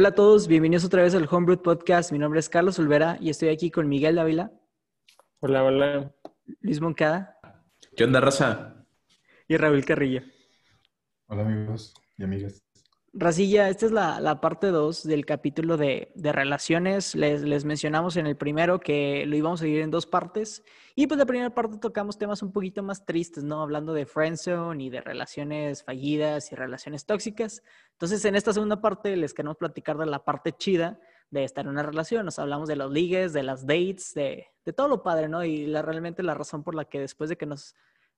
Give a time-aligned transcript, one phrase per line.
[0.00, 2.10] Hola a todos, bienvenidos otra vez al Homebrew Podcast.
[2.10, 4.50] Mi nombre es Carlos Olvera y estoy aquí con Miguel Dávila.
[5.40, 6.14] Hola, hola.
[6.62, 7.38] Luis Moncada.
[7.94, 8.86] ¿Qué onda, raza?
[9.46, 10.22] Y Raúl Carrillo.
[11.26, 12.64] Hola amigos y amigas.
[13.12, 17.16] Racilla, esta es la, parte 2 del capítulo de, relaciones.
[17.16, 20.62] Les, les, mencionamos en el primero que lo íbamos a dividir en dos partes.
[20.94, 23.62] Y pues la primera parte tocamos temas un poquito más tristes, ¿no?
[23.62, 27.64] Hablando de friendzone y de relaciones fallidas y relaciones tóxicas.
[27.92, 31.00] Entonces, en esta segunda parte les queremos platicar de la parte chida
[31.30, 32.24] de estar en una relación.
[32.24, 35.42] Nos hablamos de los ligues, de las dates, de, de todo lo padre, ¿no?
[35.44, 37.74] Y la, realmente la razón por la que después de que nos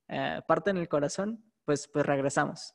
[0.09, 2.75] eh, parten el corazón, pues, pues regresamos.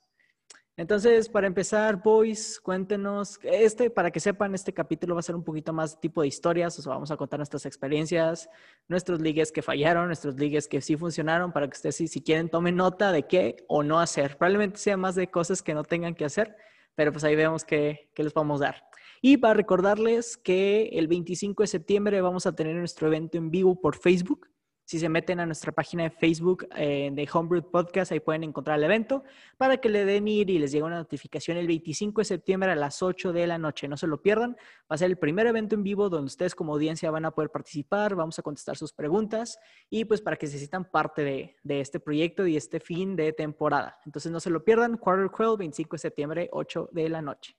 [0.78, 5.44] Entonces, para empezar, boys, cuéntenos, este, para que sepan, este capítulo va a ser un
[5.44, 8.48] poquito más tipo de historias, o vamos a contar nuestras experiencias,
[8.88, 12.48] nuestros ligues que fallaron, nuestros ligues que sí funcionaron, para que ustedes, si, si quieren,
[12.48, 14.38] tomen nota de qué o no hacer.
[14.38, 16.56] Probablemente sea más de cosas que no tengan que hacer,
[16.94, 18.84] pero pues ahí vemos qué, qué les podemos dar.
[19.20, 23.82] Y para recordarles que el 25 de septiembre vamos a tener nuestro evento en vivo
[23.82, 24.48] por Facebook.
[24.88, 28.78] Si se meten a nuestra página de Facebook eh, de Homebrew Podcast, ahí pueden encontrar
[28.78, 29.26] el evento
[29.58, 32.76] para que le den ir y les llegue una notificación el 25 de septiembre a
[32.78, 33.90] las 8 de la noche.
[33.90, 34.56] No se lo pierdan.
[34.90, 37.52] Va a ser el primer evento en vivo donde ustedes como audiencia van a poder
[37.52, 41.82] participar, vamos a contestar sus preguntas y pues para que se sientan parte de, de
[41.82, 44.00] este proyecto y este fin de temporada.
[44.06, 44.96] Entonces no se lo pierdan.
[44.96, 47.58] Quarter Crawl, 25 de septiembre, 8 de la noche.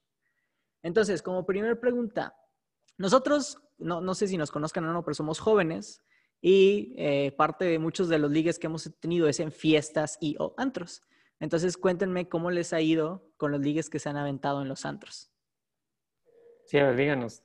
[0.81, 2.35] Entonces, como primera pregunta,
[2.97, 6.01] nosotros, no, no sé si nos conozcan o no, pero somos jóvenes
[6.41, 10.35] y eh, parte de muchos de los ligues que hemos tenido es en fiestas y
[10.39, 11.03] o antros.
[11.39, 14.85] Entonces, cuéntenme cómo les ha ido con los ligues que se han aventado en los
[14.85, 15.31] antros.
[16.65, 17.43] Sí, a ver, díganos.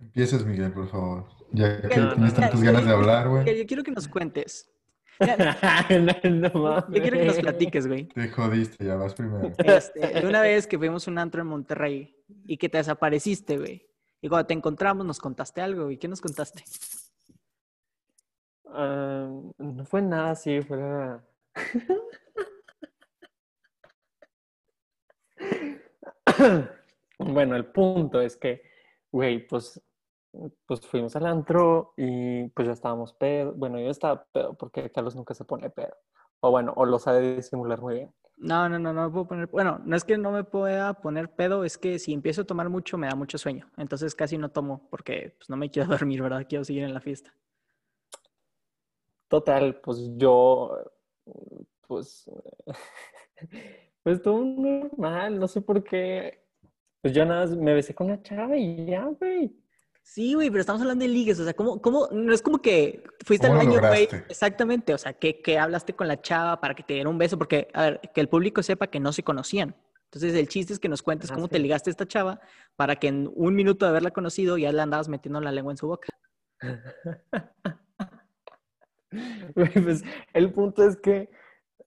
[0.00, 1.26] Empieces, Miguel, por favor.
[1.52, 3.58] Ya que tienes tantas ganas de hablar, güey.
[3.58, 4.70] Yo quiero que nos cuentes.
[5.20, 5.26] yo
[6.90, 8.08] quiero que nos platiques, güey.
[8.08, 9.52] Te jodiste, ya vas primero.
[9.58, 12.16] Este, una vez que fuimos a un antro en Monterrey
[12.46, 13.88] y que te desapareciste, güey.
[14.20, 15.98] Y cuando te encontramos nos contaste algo, güey.
[15.98, 16.64] ¿Qué nos contaste?
[18.66, 20.78] Ah, no fue nada así, fue
[27.18, 28.62] bueno, el punto es que,
[29.10, 29.80] güey, pues,
[30.66, 33.52] pues fuimos al antro y pues ya estábamos pedo.
[33.52, 35.94] Bueno, yo estaba pedo porque Carlos nunca se pone pedo.
[36.40, 38.14] O bueno, o lo sabe disimular muy bien.
[38.36, 39.46] No, no, no, no me puedo poner.
[39.46, 42.68] Bueno, no es que no me pueda poner pedo, es que si empiezo a tomar
[42.68, 43.70] mucho me da mucho sueño.
[43.76, 46.46] Entonces casi no tomo porque pues, no me quiero dormir, ¿verdad?
[46.48, 47.32] Quiero seguir en la fiesta.
[49.34, 50.78] Total, pues yo,
[51.88, 52.30] pues,
[54.04, 56.46] pues todo normal, no sé por qué.
[57.02, 59.52] Pues yo nada más me besé con la chava y ya, güey.
[60.04, 63.02] Sí, güey, pero estamos hablando de ligues, o sea, ¿cómo, cómo, no es como que
[63.26, 64.04] fuiste al baño, güey?
[64.28, 67.36] Exactamente, o sea, que, que hablaste con la chava para que te diera un beso,
[67.36, 69.74] porque, a ver, que el público sepa que no se conocían.
[70.04, 72.40] Entonces, el chiste es que nos cuentes cómo te ligaste a esta chava
[72.76, 75.76] para que en un minuto de haberla conocido ya le andabas metiendo la lengua en
[75.76, 76.16] su boca.
[79.54, 81.30] pues el punto es que,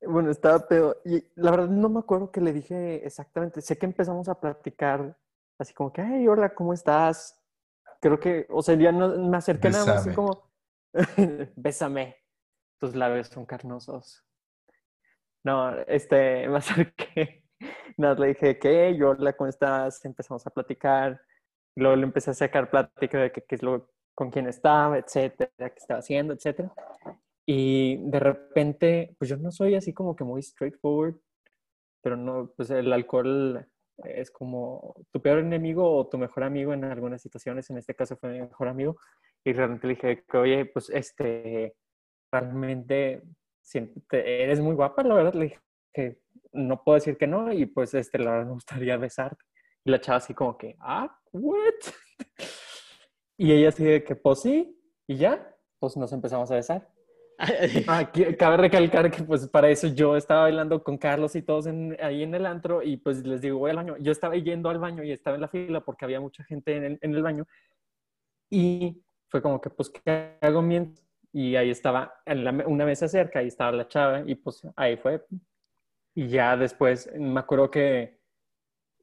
[0.01, 0.97] bueno, estaba pedo.
[1.05, 3.61] Y la verdad no me acuerdo que le dije exactamente.
[3.61, 5.17] Sé que empezamos a platicar
[5.59, 7.41] así como que, hey, hola, ¿cómo estás?
[7.99, 10.51] Creo que, o sea, ya no, me acerqué nada más así como,
[11.55, 12.15] bésame.
[12.79, 14.23] Tus labios son carnosos.
[15.43, 17.43] No, este, me acerqué.
[17.97, 18.95] Nada, le dije, ¿qué?
[18.95, 20.03] Yo, hola, ¿cómo estás?
[20.05, 21.19] Empezamos a platicar.
[21.75, 25.77] Luego le empecé a sacar plática de qué es lo con quién estaba, etcétera, qué
[25.77, 26.73] estaba haciendo, etcétera.
[27.45, 31.17] Y de repente, pues yo no soy así como que muy straightforward,
[32.01, 33.63] pero no, pues el alcohol
[34.05, 37.69] es como tu peor enemigo o tu mejor amigo en algunas situaciones.
[37.69, 38.97] En este caso fue mi mejor amigo.
[39.45, 41.75] Y realmente le dije que, oye, pues este,
[42.31, 43.21] realmente
[44.11, 45.35] eres muy guapa, la verdad.
[45.35, 45.59] Le dije
[45.93, 46.21] que
[46.53, 49.45] no puedo decir que no y pues este, la verdad me gustaría besarte.
[49.85, 51.75] Y la chava así como que, ah, what?
[53.37, 56.89] Y ella así de que, pues sí, y ya, pues nos empezamos a besar.
[57.87, 61.67] Ah, cabe recalcar que pues para eso yo estaba bailando con Carlos y todos
[62.01, 63.95] ahí en el antro y pues les digo, voy al baño.
[63.99, 66.99] Yo estaba yendo al baño y estaba en la fila porque había mucha gente en
[66.99, 67.45] el, baño
[68.49, 71.05] y fue como que pues, ¿qué hago mientras?
[71.31, 75.23] Y ahí estaba en una mesa cerca, ahí estaba la chava y pues ahí fue.
[76.15, 78.19] Y ya después me acuerdo que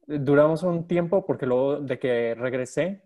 [0.07, 3.04] duramos un tiempo porque luego de que regresé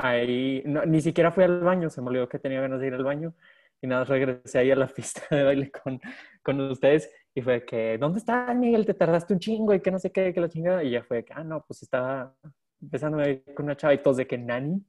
[0.00, 3.02] Ahí, ni siquiera fui al baño, se me olvidó que tenía ganas de ir al
[3.02, 3.34] baño
[3.80, 6.00] y nada, regresé ahí a la pista de baile con,
[6.42, 8.86] con ustedes y fue que, ¿dónde está Miguel?
[8.86, 10.84] Te tardaste un chingo y que no sé qué, que la chingada.
[10.84, 12.32] Y ya fue que, ah, no, pues estaba
[12.80, 14.84] empezando a ir con una chava y todos de que, ¿nani?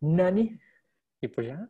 [0.00, 0.58] ¿Nani?
[1.20, 1.68] Y pues ya.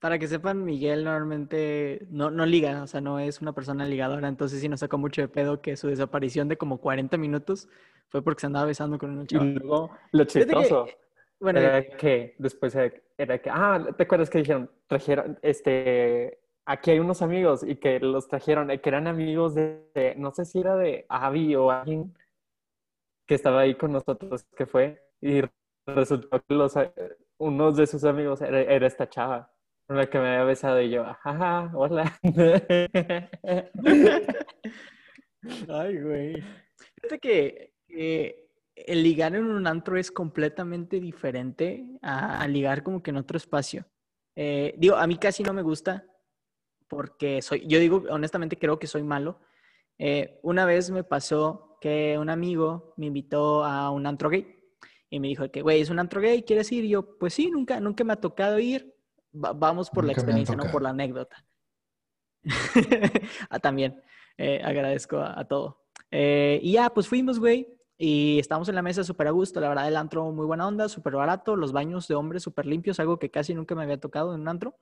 [0.00, 4.28] Para que sepan, Miguel normalmente no, no liga, o sea, no es una persona ligadora,
[4.28, 7.68] entonces sí nos sacó mucho de pedo que su desaparición de como 40 minutos
[8.08, 9.44] fue porque se andaba besando con una Y chava.
[9.44, 10.86] luego, lo que- chistoso
[11.44, 16.98] Bueno, era que después era- que, ah, ¿te acuerdas que dijeron, trajeron, este, aquí hay
[17.00, 20.60] unos amigos y que los trajeron, eh, que eran amigos de, de- no sé si
[20.60, 22.14] era de Avi o alguien
[23.28, 25.42] que estaba ahí con nosotros, que fue, y
[25.86, 26.90] resultó que los, eh,
[27.38, 29.52] unos de sus amigos era, era esta chava,
[29.86, 32.10] con la que me había besado y yo, ajá, hola.
[35.68, 36.42] Ay, güey.
[37.02, 38.43] Fíjate que, que
[38.76, 43.36] el ligar en un antro es completamente diferente a, a ligar como que en otro
[43.36, 43.86] espacio.
[44.36, 46.04] Eh, digo, a mí casi no me gusta
[46.88, 49.40] porque soy, yo digo, honestamente creo que soy malo.
[49.98, 54.58] Eh, una vez me pasó que un amigo me invitó a un antro gay
[55.08, 56.84] y me dijo que, güey, es un antro gay, ¿quieres ir?
[56.84, 58.92] Y yo, pues sí, nunca, nunca me ha tocado ir.
[59.32, 61.44] Va- vamos por la Nunca experiencia, no por la anécdota.
[63.50, 64.00] ah, también.
[64.36, 65.84] Eh, agradezco a, a todo.
[66.10, 67.68] Eh, y ya, pues fuimos, güey.
[67.96, 69.60] Y estábamos en la mesa súper a gusto.
[69.60, 71.56] La verdad, el antro muy buena onda, súper barato.
[71.56, 74.48] Los baños de hombres súper limpios, algo que casi nunca me había tocado en un
[74.48, 74.76] antro.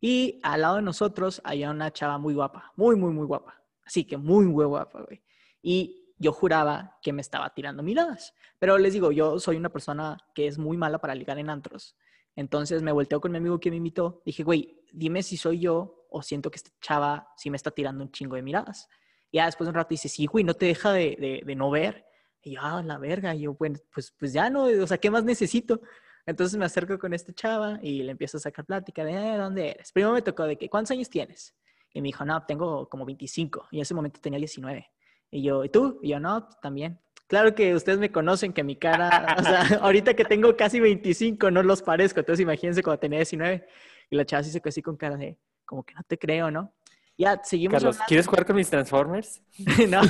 [0.00, 3.62] Y al lado de nosotros había una chava muy guapa, muy, muy, muy guapa.
[3.84, 5.22] Así que muy, muy guapa, güey.
[5.62, 8.34] Y yo juraba que me estaba tirando miradas.
[8.58, 11.96] Pero les digo, yo soy una persona que es muy mala para ligar en antros.
[12.36, 14.22] Entonces me volteo con mi amigo que me invitó.
[14.24, 18.04] Dije, güey, dime si soy yo o siento que esta chava sí me está tirando
[18.04, 18.88] un chingo de miradas.
[19.32, 22.04] Y después de un rato dice, sí, güey, no te deja de, de, no ver.
[22.42, 23.34] Y yo, ah, la verga.
[23.34, 25.80] Y yo, bueno, pues, pues ya no, o sea, ¿qué más necesito?
[26.26, 29.70] Entonces me acerco con esta chava y le empiezo a sacar plática de, "Eh, ¿dónde
[29.70, 29.90] eres?
[29.90, 31.54] Primero me tocó de que, ¿cuántos años tienes?
[31.94, 33.68] Y me dijo, no, tengo como 25.
[33.70, 34.86] Y en ese momento tenía 19.
[35.30, 35.98] Y yo, ¿y tú?
[36.02, 37.00] Y yo, no, también.
[37.26, 41.50] Claro que ustedes me conocen que mi cara, o sea, ahorita que tengo casi 25
[41.50, 42.20] no los parezco.
[42.20, 43.66] Entonces imagínense cuando tenía 19.
[44.10, 46.74] Y la chava se quedó así con cara de, como que no te creo, ¿no?
[47.18, 48.08] Ya, seguimos Carlos, hablando.
[48.08, 49.42] ¿quieres jugar con mis Transformers?
[49.88, 50.00] no,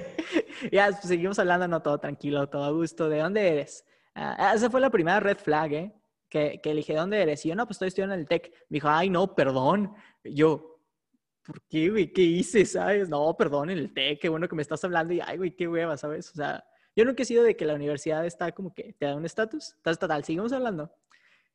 [0.72, 3.08] ya seguimos hablando, no todo tranquilo, todo a gusto.
[3.08, 3.84] ¿De dónde eres?
[4.14, 5.94] Ah, esa fue la primera red flag, ¿eh?
[6.28, 7.44] Que, que le dije, ¿de dónde eres?
[7.44, 8.52] Y yo, no, pues estoy estudiando en el TEC.
[8.68, 9.94] Me dijo, ay, no, perdón.
[10.24, 10.80] Y yo,
[11.44, 12.12] ¿por qué, güey?
[12.12, 13.08] ¿Qué hice, sabes?
[13.08, 15.14] No, perdón, en el TEC, qué bueno que me estás hablando.
[15.14, 16.30] Y, ay, güey, qué hueva, ¿sabes?
[16.30, 16.64] O sea,
[16.96, 19.74] yo nunca he sido de que la universidad está como que te da un estatus.
[19.76, 20.92] Entonces, total, seguimos hablando.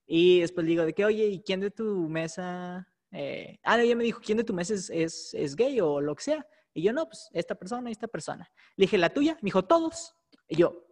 [0.05, 2.87] Y después digo de que, oye, ¿y quién de tu mesa?
[3.11, 6.23] Eh, Ah, ella me dijo, ¿quién de tu mesa es, es, gay o lo que
[6.23, 6.47] sea?
[6.73, 8.49] Y yo, no, pues esta persona y esta persona.
[8.75, 9.35] Le dije, ¿la tuya?
[9.35, 10.15] Me dijo, todos.
[10.47, 10.85] Y yo,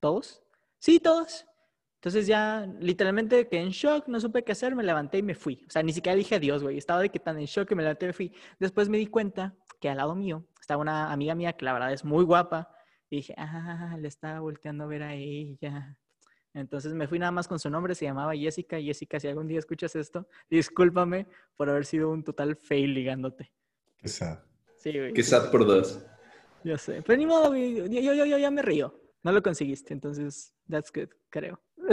[0.00, 0.42] ¿todos?
[0.78, 1.44] Sí, todos.
[1.96, 5.64] Entonces ya literalmente quedé en shock, no supe qué hacer, me levanté y me fui.
[5.66, 6.78] O sea, ni siquiera dije adiós, güey.
[6.78, 8.32] Estaba de que tan en shock que me levanté y me fui.
[8.60, 11.92] Después me di cuenta que al lado mío estaba una amiga mía que la verdad
[11.92, 12.70] es muy guapa.
[13.10, 15.98] Y dije, ah, le estaba volteando a ver a ella.
[16.58, 18.80] Entonces me fui nada más con su nombre, se llamaba Jessica.
[18.80, 21.26] Jessica, si algún día escuchas esto, discúlpame
[21.56, 23.50] por haber sido un total fail ligándote.
[23.98, 24.38] Qué sad.
[24.76, 25.12] Sí, güey.
[25.12, 26.04] Qué sad por dos.
[26.64, 27.02] Ya sé.
[27.02, 27.76] Pero ni modo, güey.
[27.76, 28.94] Yo, yo, yo, yo ya me río.
[29.22, 31.60] No lo conseguiste, entonces, that's good, creo.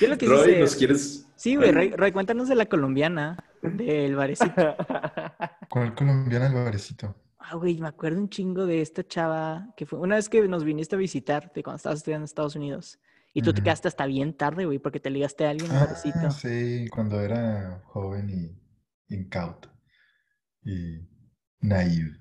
[0.00, 1.26] yo lo que Roy, hice- ¿nos quieres?
[1.36, 4.54] Sí, güey, Roy, Roy, cuéntanos de la colombiana, del barecito.
[5.70, 7.14] ¿Cuál colombiana el barecito?
[7.46, 10.64] Ah, güey, me acuerdo un chingo de esta chava que fue una vez que nos
[10.64, 12.98] viniste a visitar de cuando estabas estudiando en Estados Unidos.
[13.34, 15.70] Y tú te quedaste hasta bien tarde, güey, porque te ligaste a alguien.
[15.70, 19.68] Ah, sí, cuando era joven y incauto
[20.64, 21.00] y
[21.60, 22.18] naive.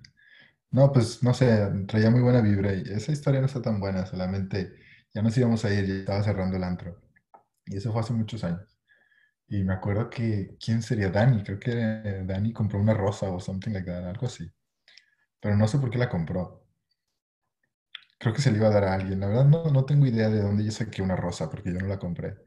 [0.71, 4.05] No, pues no sé, traía muy buena vibra y esa historia no está tan buena,
[4.05, 4.73] solamente
[5.13, 6.99] ya nos íbamos a ir, ya estaba cerrando el antro.
[7.65, 8.77] Y eso fue hace muchos años.
[9.47, 11.09] Y me acuerdo que, ¿quién sería?
[11.09, 11.71] Dani, creo que
[12.25, 14.51] Dani compró una rosa o something like that, algo así.
[15.43, 16.65] Pero no sé por qué la compró.
[18.17, 19.19] Creo que se le iba a dar a alguien.
[19.19, 21.87] La verdad no, no tengo idea de dónde yo saqué una rosa porque yo no
[21.87, 22.37] la compré.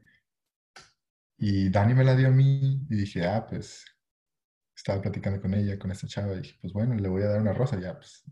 [1.37, 3.85] Y Dani me la dio a mí y dije, ah, pues
[4.75, 7.39] estaba platicando con ella, con esta chava, y dije, pues bueno, le voy a dar
[7.41, 8.23] una rosa, ya, pues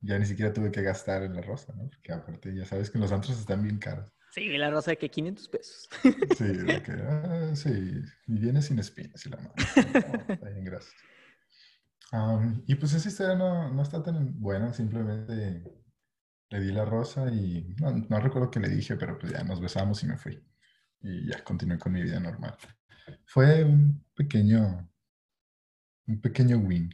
[0.00, 1.88] ya ni siquiera tuve que gastar en la rosa, ¿no?
[1.88, 4.10] Porque aparte ya sabes que los antros están bien caros.
[4.32, 5.88] Sí, la rosa de que 500 pesos.
[6.36, 9.54] Sí, de que, ah, sí, y viene sin espinas y la madre.
[10.26, 10.94] No, está bien, gracias.
[12.12, 15.64] Am, y pues esa historia no, no está tan buena, simplemente
[16.50, 19.60] le di la rosa y no, no recuerdo qué le dije, pero pues ya nos
[19.60, 20.38] besamos y me fui.
[21.00, 22.54] Y ya continué con mi vida normal.
[23.24, 24.90] Fue un pequeño,
[26.06, 26.90] un pequeño win,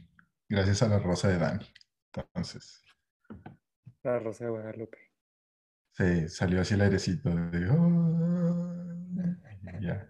[0.47, 1.65] gracias a la rosa de Dani.
[2.13, 2.81] Entonces,
[4.03, 4.97] La Rosa de Guadalupe.
[5.91, 8.93] se salió así el airecito de, "Oh",
[9.81, 10.07] ya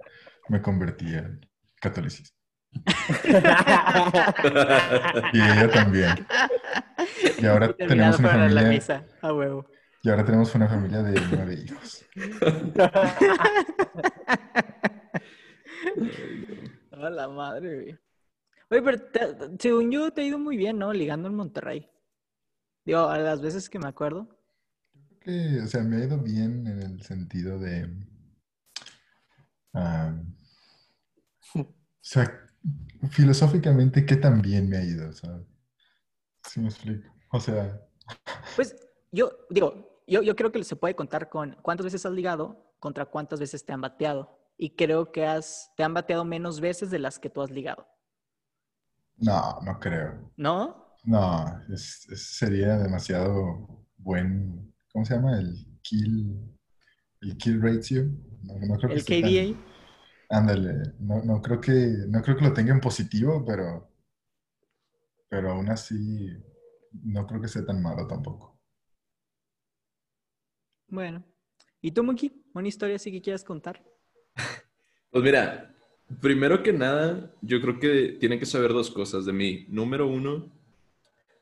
[0.50, 1.50] me convertí al
[1.82, 2.39] catolicismo.
[5.34, 6.26] Y ella también.
[7.42, 8.70] Y ahora Terminado tenemos una para la familia.
[8.70, 9.66] misa, a huevo.
[10.04, 12.06] Y ahora tenemos una familia de nueve hijos.
[16.92, 18.00] A la madre, güey.
[18.72, 20.94] Oye, pero te- según yo te ha ido muy bien, ¿no?
[20.94, 21.90] Ligando en Monterrey.
[22.86, 24.28] Digo, a las veces que me acuerdo.
[25.22, 27.90] que, o sea, me ha ido bien en el sentido de,
[29.74, 30.14] ah,
[31.56, 31.66] o
[32.02, 32.46] sea,
[33.12, 35.12] filosóficamente, ¿qué tan bien me ha ido?
[35.14, 35.46] ¿sabes?
[36.48, 37.14] ¿Sí me explico?
[37.32, 37.82] O sea,
[38.56, 38.76] Pues
[39.12, 43.06] yo digo, yo, yo creo que se puede contar con cuántas veces has ligado contra
[43.06, 44.38] cuántas veces te han bateado.
[44.58, 47.88] Y creo que has, te han bateado menos veces de las que tú has ligado.
[49.18, 50.32] no, no creo.
[50.38, 50.96] ¿No?
[51.04, 55.38] No, es- es- sería demasiado buen, ¿cómo se llama?
[55.40, 56.58] El kill,
[57.22, 58.04] el kill ratio.
[58.44, 59.56] No, no creo que El tan- KDA.
[60.30, 61.74] Ándale, no, no creo que,
[62.08, 63.90] no creo que lo tenga en positivo, pero,
[65.28, 66.30] pero aún así
[67.04, 68.60] no creo que sea tan malo tampoco.
[70.88, 71.24] Bueno.
[71.82, 72.44] ¿Y tú, Monkey?
[72.54, 73.84] ¿Una historia así que quieras contar?
[75.12, 75.76] Pues mira,
[76.22, 79.66] primero que nada, yo creo que tienen que saber dos cosas de mí.
[79.68, 80.52] Número uno,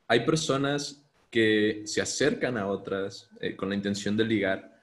[0.07, 4.81] hay personas que se acercan a otras eh, con la intención de ligar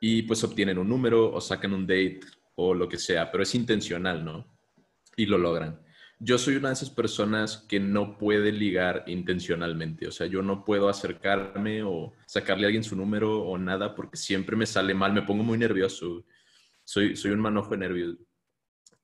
[0.00, 2.20] y pues obtienen un número o sacan un date
[2.54, 4.58] o lo que sea, pero es intencional, ¿no?
[5.16, 5.80] Y lo logran.
[6.18, 10.64] Yo soy una de esas personas que no puede ligar intencionalmente, o sea, yo no
[10.64, 15.12] puedo acercarme o sacarle a alguien su número o nada porque siempre me sale mal,
[15.12, 16.24] me pongo muy nervioso.
[16.84, 18.16] Soy, soy un manojo de nervios,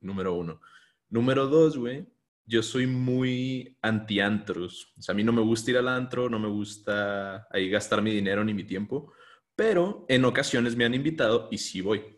[0.00, 0.60] número uno.
[1.08, 2.06] Número dos, güey,
[2.48, 4.94] yo soy muy anti-antros.
[4.96, 8.00] O sea, a mí no me gusta ir al antro, no me gusta ahí gastar
[8.00, 9.12] mi dinero ni mi tiempo,
[9.54, 12.17] pero en ocasiones me han invitado y sí voy.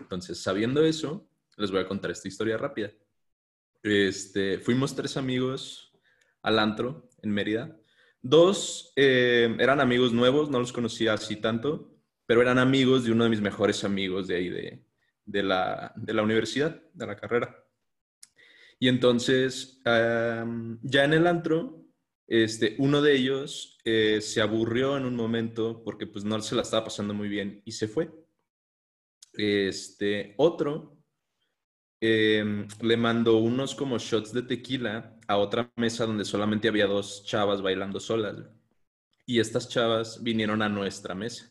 [0.00, 2.92] Entonces, sabiendo eso, les voy a contar esta historia rápida.
[3.82, 5.92] Este, fuimos tres amigos
[6.42, 7.76] al antro en Mérida.
[8.22, 11.94] Dos eh, eran amigos nuevos, no los conocía así tanto,
[12.26, 14.84] pero eran amigos de uno de mis mejores amigos de ahí, de,
[15.26, 17.64] de, la, de la universidad, de la carrera.
[18.78, 21.86] Y entonces, ya en el antro,
[22.26, 26.62] este, uno de ellos eh, se aburrió en un momento porque pues no se la
[26.62, 28.10] estaba pasando muy bien y se fue.
[29.36, 30.98] Este, otro
[32.00, 37.24] eh, le mandó unos como shots de tequila a otra mesa donde solamente había dos
[37.24, 38.36] chavas bailando solas.
[39.26, 41.50] Y estas chavas vinieron a nuestra mesa.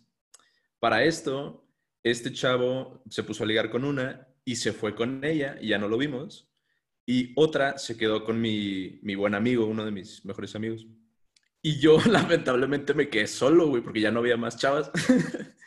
[0.79, 1.67] Para esto,
[2.03, 5.79] este chavo se puso a ligar con una y se fue con ella y ya
[5.79, 6.51] no lo vimos.
[7.05, 10.85] Y otra se quedó con mi, mi buen amigo, uno de mis mejores amigos.
[11.61, 14.91] Y yo lamentablemente me quedé solo, güey, porque ya no había más chavas.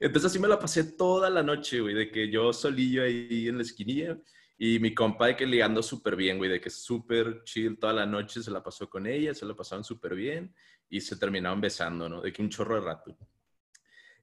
[0.00, 3.56] Entonces así me la pasé toda la noche, güey, de que yo solillo ahí en
[3.56, 4.18] la esquinilla
[4.56, 8.06] y mi compa de que ligando súper bien, güey, de que súper chill toda la
[8.06, 10.54] noche se la pasó con ella, se la pasaban súper bien
[10.88, 12.22] y se terminaban besando, ¿no?
[12.22, 13.16] De que un chorro de rato.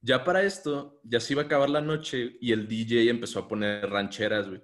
[0.02, 3.48] Ya para esto, ya se iba a acabar la noche y el DJ empezó a
[3.48, 4.62] poner rancheras, güey.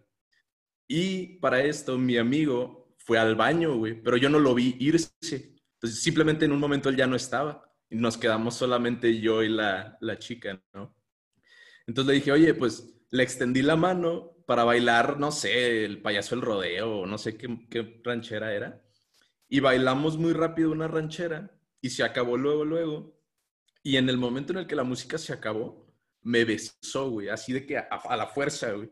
[0.87, 5.11] Y para esto, mi amigo fue al baño, güey, pero yo no lo vi irse.
[5.21, 7.71] Entonces, simplemente en un momento él ya no estaba.
[7.89, 10.95] Y nos quedamos solamente yo y la, la chica, ¿no?
[11.87, 16.35] Entonces le dije, oye, pues le extendí la mano para bailar, no sé, el payaso
[16.35, 18.83] el rodeo, no sé qué, qué ranchera era.
[19.49, 23.19] Y bailamos muy rápido una ranchera y se acabó luego, luego.
[23.83, 27.53] Y en el momento en el que la música se acabó, me besó, güey, así
[27.53, 28.89] de que a, a la fuerza, güey.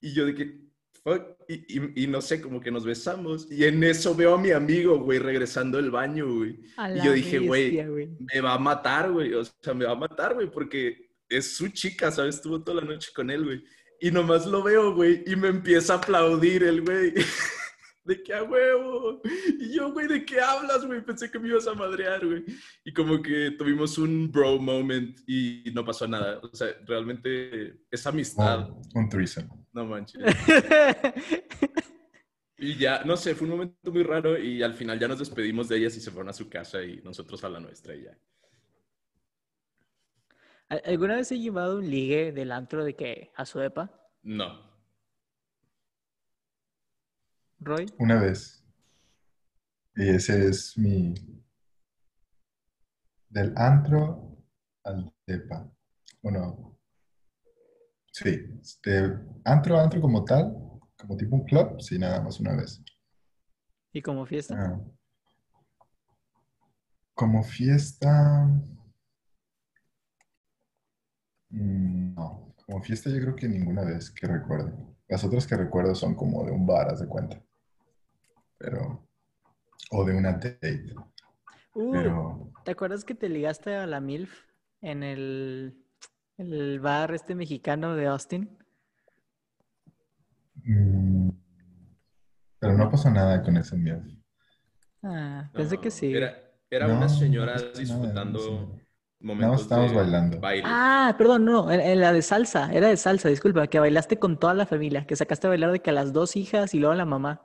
[0.00, 0.60] Y yo de que,
[1.02, 3.50] fuck, y, y, y, no sé, como que nos besamos.
[3.50, 6.60] Y en eso veo a mi amigo, güey, regresando del baño, güey.
[6.94, 7.72] Y yo dije, güey,
[8.18, 9.32] me va a matar, güey.
[9.34, 12.36] O sea, me va a matar, güey, porque es su chica, ¿sabes?
[12.36, 13.64] Estuvo toda la noche con él, güey.
[14.00, 17.14] Y nomás lo veo, güey, y me empieza a aplaudir el güey.
[18.08, 19.20] de que a huevo.
[19.60, 21.04] Y yo, güey, ¿de qué hablas, güey?
[21.04, 22.44] Pensé que me ibas a madrear, güey.
[22.82, 26.40] Y como que tuvimos un bro moment y no pasó nada.
[26.42, 28.70] O sea, realmente es amistad.
[28.70, 29.48] Oh, un threesome.
[29.72, 30.22] No manches.
[32.58, 35.68] y ya, no sé, fue un momento muy raro y al final ya nos despedimos
[35.68, 38.18] de ellas y se fueron a su casa y nosotros a la nuestra y ya.
[40.68, 43.90] ¿Alguna vez he llevado un ligue del antro de que a su depa?
[44.22, 44.68] No.
[47.58, 47.86] Roy.
[47.98, 48.62] Una vez.
[49.96, 51.14] Y ese es mi...
[53.30, 54.36] Del antro
[54.84, 55.70] al depa.
[56.22, 56.78] Bueno,
[58.12, 58.38] sí.
[58.84, 60.54] De antro a antro como tal,
[60.98, 62.82] como tipo un club, sí, nada más una vez.
[63.92, 64.54] ¿Y como fiesta?
[64.58, 64.80] Ah.
[67.14, 68.46] Como fiesta...
[71.50, 74.72] Mm, No, como fiesta yo creo que ninguna vez que recuerde.
[75.08, 77.42] Las otras que recuerdo son como de un bar, haz de cuenta.
[78.58, 79.06] Pero...
[79.90, 80.94] O de una date.
[81.74, 82.52] Uh, Pero...
[82.64, 84.30] ¿Te acuerdas que te ligaste a la MILF
[84.82, 85.82] en el,
[86.36, 88.58] el bar este mexicano de Austin?
[90.64, 91.30] Mm,
[92.58, 94.02] Pero no pasó nada con ese miedo.
[95.02, 96.12] Ah, pensé que sí.
[96.12, 96.36] Era,
[96.68, 97.64] era No, unas no señoras
[99.20, 100.38] no estábamos de bailando.
[100.40, 100.62] baile.
[100.62, 104.38] Ah, perdón, no, en, en la de salsa, era de salsa, disculpa, que bailaste con
[104.38, 106.92] toda la familia, que sacaste a bailar de que a las dos hijas y luego
[106.94, 107.42] a la mamá.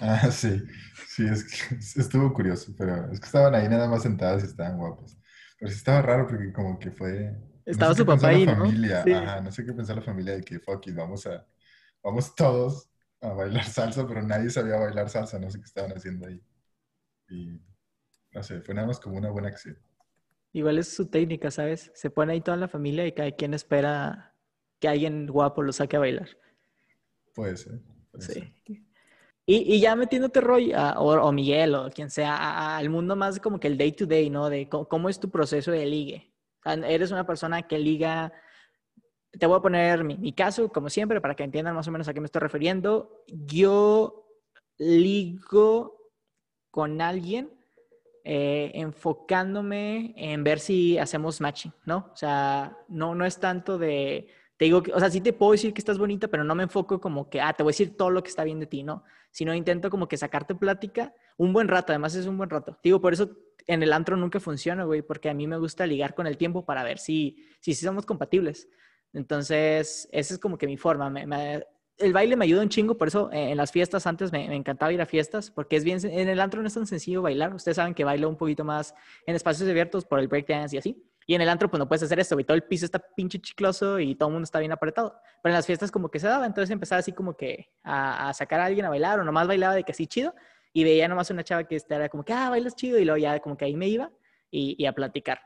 [0.00, 0.60] Ah, sí,
[1.08, 4.76] sí, es que estuvo curioso, pero es que estaban ahí nada más sentadas y estaban
[4.78, 5.16] guapos.
[5.58, 7.32] Pero sí estaba raro porque como que fue...
[7.72, 8.54] no Estaba sé su papá la ahí, ¿no?
[8.56, 9.12] familia, Sí.
[9.12, 11.46] ajá, no sé qué pensó la familia de que, fuck it, vamos a,
[12.02, 12.90] vamos todos
[13.20, 16.42] a bailar salsa, pero nadie sabía bailar salsa, no sé qué estaban haciendo ahí.
[17.28, 17.60] Y,
[18.32, 19.78] no sé, fue nada más como una buena acción.
[20.54, 21.90] Igual es su técnica, ¿sabes?
[21.94, 24.34] Se pone ahí toda la familia y cada quien espera
[24.80, 26.28] que alguien guapo lo saque a bailar.
[27.34, 27.80] Puede ser.
[28.12, 28.52] puede ser.
[28.64, 28.86] Sí.
[29.46, 32.88] Y, y ya metiéndote Roy, a- o, o Miguel, o quien sea, a- a- al
[32.88, 34.48] mundo más como que el day to day, ¿no?
[34.48, 36.32] De cómo, cómo es tu proceso de ligue.
[36.60, 38.32] O sea, eres una persona que liga.
[39.32, 42.06] Te voy a poner mi, mi caso, como siempre, para que entiendan más o menos
[42.06, 43.24] a qué me estoy refiriendo.
[43.26, 44.28] Yo
[44.78, 45.98] ligo
[46.70, 47.50] con alguien
[48.24, 52.10] eh, enfocándome en ver si hacemos matching, ¿no?
[52.12, 55.52] O sea, no, no es tanto de, te digo, que, o sea, sí te puedo
[55.52, 57.96] decir que estás bonita, pero no me enfoco como que, ah, te voy a decir
[57.96, 59.04] todo lo que está bien de ti, ¿no?
[59.30, 62.78] Sino intento como que sacarte plática un buen rato, además es un buen rato.
[62.82, 63.30] Digo, por eso
[63.66, 66.64] en el antro nunca funciona, güey, porque a mí me gusta ligar con el tiempo
[66.64, 68.68] para ver si, si, si somos compatibles.
[69.12, 71.10] Entonces, esa es como que mi forma.
[71.10, 71.64] Me- me-
[71.98, 74.92] el baile me ayuda un chingo, por eso eh, en las fiestas antes me, encantaba
[74.92, 77.54] ir a fiestas, porque es bien, en el antro no es tan sencillo bailar.
[77.54, 78.94] Ustedes saben que bailo un poquito más
[79.26, 81.10] en espacios abiertos por el breakdance y así.
[81.26, 82.44] Y en el antro, pues no puedes hacer esto, güey.
[82.44, 85.14] Todo el piso está pinche chicloso y todo el mundo está bien apretado.
[85.42, 88.60] Pero en las fiestas como que se daba, entonces empezaba así como que a, sacar
[88.60, 90.34] a alguien a bailar o nomás bailaba de que así chido
[90.72, 93.38] y veía nomás una chava que era como que, ah, bailas chido y luego ya
[93.40, 94.10] como que ahí me iba
[94.50, 95.40] y, y a platicar.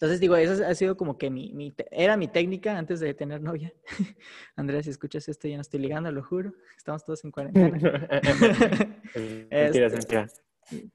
[0.00, 3.40] Entonces digo, esa ha sido como que mi, mi era mi técnica antes de tener
[3.40, 3.72] novia.
[4.56, 6.52] Andrea, si escuchas esto, ya no estoy ligando, lo juro.
[6.76, 7.78] Estamos todos en cuarentena.
[9.50, 10.26] Mentira, es Este.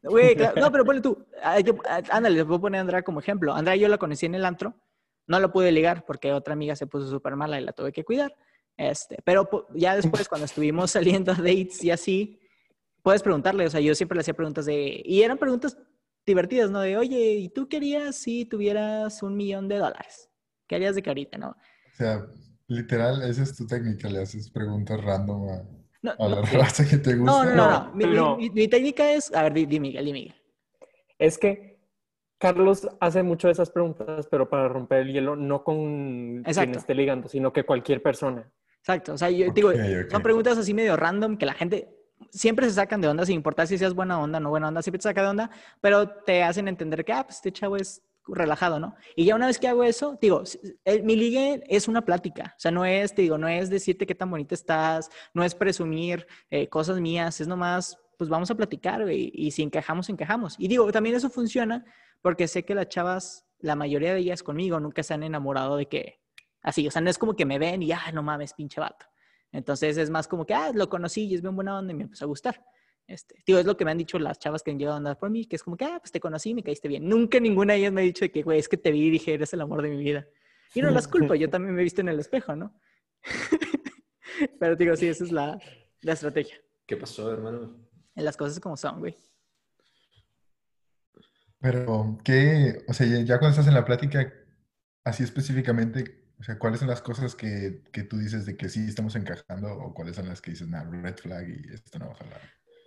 [0.03, 1.25] Güey, claro, no, pero ponle tú.
[1.41, 1.57] á-
[2.11, 3.53] Ándale, les voy a poner a Andrea como ejemplo.
[3.53, 4.73] Andrea yo la conocí en el antro.
[5.27, 8.03] No la pude ligar porque otra amiga se puso súper mala y la tuve que
[8.03, 8.33] cuidar.
[8.77, 12.39] Este, pero ya después, cuando estuvimos saliendo a dates y así,
[13.01, 13.65] puedes preguntarle.
[13.65, 15.01] O sea, yo siempre le hacía preguntas de...
[15.03, 15.77] Y eran preguntas
[16.25, 16.79] divertidas, ¿no?
[16.81, 20.29] De, oye, ¿y tú querías si tuvieras un millón de dólares?
[20.67, 21.49] ¿Qué harías de carita, no?
[21.49, 22.25] O sea,
[22.67, 25.63] literal, esa es tu técnica, le haces preguntas random a,
[26.01, 27.45] No, a la no, raza que te no, gusta.
[27.45, 27.93] no, no, no.
[27.95, 28.37] Mi, mi- No.
[28.37, 29.33] mi- mi técnica es...
[29.33, 30.35] A ver, di, di Miguel, di Miguel.
[31.19, 31.79] Es que
[32.37, 36.79] Carlos hace mucho de esas preguntas, pero para romper el hielo, no con quien Exacto.
[36.79, 38.51] esté ligando, sino que cualquier persona.
[38.79, 40.11] Exacto, o sea, yo digo, Ok, ok.
[40.11, 41.95] son preguntas así medio random que la gente
[42.31, 44.81] siempre se sacan de onda sin importar si seas buena onda o no buena onda,
[44.81, 45.49] siempre te saca de onda,
[45.81, 48.95] pero te hacen entender que, ah, pues este chavo es relajado, ¿no?
[49.15, 50.43] Y ya una vez que hago eso, digo,
[50.85, 54.05] el- mi ligue es una plática, o sea, no es, te digo, no es decirte
[54.05, 58.55] qué tan bonita estás, no es presumir eh, cosas mías, es nomás, pues vamos a
[58.55, 60.55] platicar, güey, y si encajamos, encajamos.
[60.57, 61.83] Y digo, también eso funciona
[62.21, 65.87] porque sé que las chavas, la mayoría de ellas conmigo, nunca se han enamorado de
[65.87, 66.21] que,
[66.61, 69.05] así, o sea, no es como que me ven y, ah, no mames, pinche vato.
[69.53, 72.03] Entonces es más como que, ah, lo conocí y es bien buena onda y me
[72.03, 72.65] empezó a gustar.
[73.05, 75.19] Este, digo, es lo que me han dicho las chavas que han llegado a andar
[75.19, 77.07] por mí, que es como que, ah, pues te conocí y me caíste bien.
[77.07, 79.09] Nunca ninguna de ellas me ha dicho de que, güey, es que te vi y
[79.11, 80.27] dije, eres el amor de mi vida.
[80.73, 82.73] Y no las culpo, yo también me he visto en el espejo, ¿no?
[84.59, 85.59] Pero digo, sí, esa es la,
[86.01, 86.55] la estrategia.
[86.87, 87.77] ¿Qué pasó, hermano?
[88.15, 89.15] En las cosas como son, güey.
[91.59, 92.83] Pero, ¿qué?
[92.87, 94.33] O sea, ya, ya cuando estás en la plática,
[95.03, 98.85] así específicamente, o sea, ¿cuáles son las cosas que, que tú dices de que sí
[98.87, 102.13] estamos encajando o cuáles son las que dices, nah, red flag y esto no va
[102.13, 102.41] a jalar?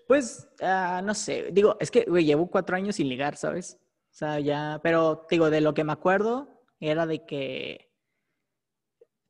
[0.07, 3.79] Pues, ah, no sé, digo, es que, güey, llevo cuatro años sin ligar, ¿sabes?
[4.11, 7.91] O sea, ya, pero digo, de lo que me acuerdo era de que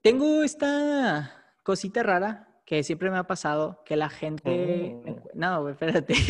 [0.03, 4.97] tengo esta cosita rara que siempre me ha pasado, que la gente...
[5.07, 5.23] Oh.
[5.35, 6.15] No, güey, espérate.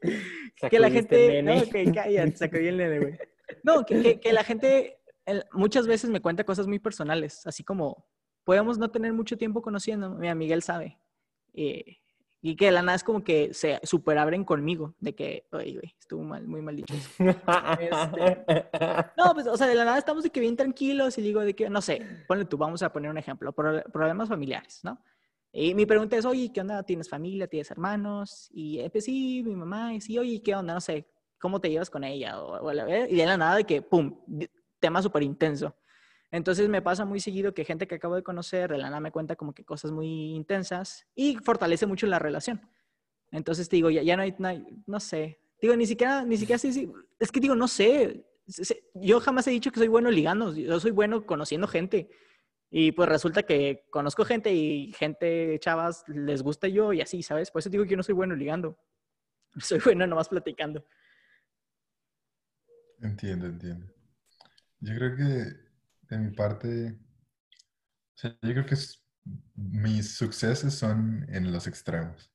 [0.70, 1.42] que la Sacudiste, gente...
[1.42, 1.56] nene.
[1.56, 3.18] No, que cállate, sacudí el nene, güey.
[3.62, 7.62] No, que, que- que la gente el- muchas veces me cuenta cosas muy personales, así
[7.64, 8.06] como
[8.44, 10.98] podemos no tener mucho tiempo conociendo, mira, Miguel sabe.
[11.54, 11.98] eh,
[12.44, 15.74] y que de la nada es como que se super abren conmigo, de que, oye,
[15.74, 17.08] güey, estuvo mal, muy mal dicho eso.
[17.80, 18.44] Este,
[19.16, 21.54] No, pues, o sea, de la nada estamos de que bien tranquilos y digo de
[21.54, 25.00] que, no sé, ponle tú, vamos a poner un ejemplo, pro- problemas familiares, ¿no?
[25.52, 26.82] Y mi pregunta es, oye, ¿qué onda?
[26.82, 27.46] ¿Tienes familia?
[27.46, 28.48] ¿Tienes hermanos?
[28.52, 30.74] Y eh, pues sí, mi mamá, y sí, oye, ¿qué onda?
[30.74, 31.06] No sé,
[31.42, 32.40] ¿cómo te llevas con ella?
[32.40, 34.16] O, o la- y de la nada de que, pum,
[34.80, 35.76] tema súper intenso.
[36.30, 39.12] Entonces me pasa muy seguido que gente que acabo de conocer, de la nada me
[39.12, 42.62] cuenta como que cosas muy intensas y fortalece mucho la relación.
[43.30, 46.36] Entonces te digo, ya, ya no hay, no hay- no sé, Digo, ni siquiera, ni
[46.36, 46.88] siquiera sé
[47.20, 48.26] es que digo, no sé.
[48.94, 52.10] Yo jamás he dicho que soy bueno ligando, yo soy bueno conociendo gente.
[52.68, 57.52] Y pues resulta que conozco gente y gente, chavas, les gusta yo y así, ¿sabes?
[57.52, 58.76] Por eso digo que yo no soy bueno ligando.
[59.60, 60.84] Soy bueno nomás platicando.
[63.02, 63.86] Entiendo, entiendo.
[64.80, 65.24] Yo creo que
[66.08, 66.98] de mi parte,
[68.14, 69.02] o sea, yo creo que es-
[69.54, 72.30] mis sucesos son en los extremos.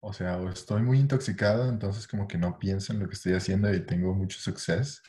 [0.00, 3.34] O sea, o estoy muy intoxicado, entonces como que no pienso en lo que estoy
[3.34, 5.02] haciendo y tengo mucho suceso.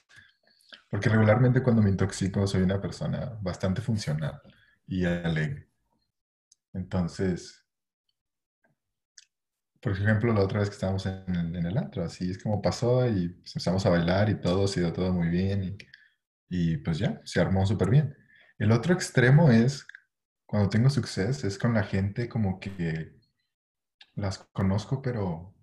[0.89, 4.41] Porque regularmente cuando me intoxico soy una persona bastante funcional
[4.87, 5.69] y alegre.
[6.73, 7.60] Entonces,
[9.81, 12.61] por ejemplo, la otra vez que estábamos en el, en el antro, así es como
[12.61, 15.77] pasó y pues, empezamos a bailar y todo, se dio todo muy bien y,
[16.73, 18.17] y pues ya, se armó súper bien.
[18.59, 19.87] El otro extremo es,
[20.47, 23.13] cuando tengo suceso, es con la gente como que
[24.15, 25.53] las conozco, pero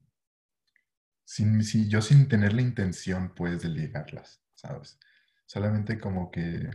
[1.24, 4.98] sin, si- yo sin tener la intención, pues, de ligarlas, ¿sabes?
[5.46, 6.70] Solamente como que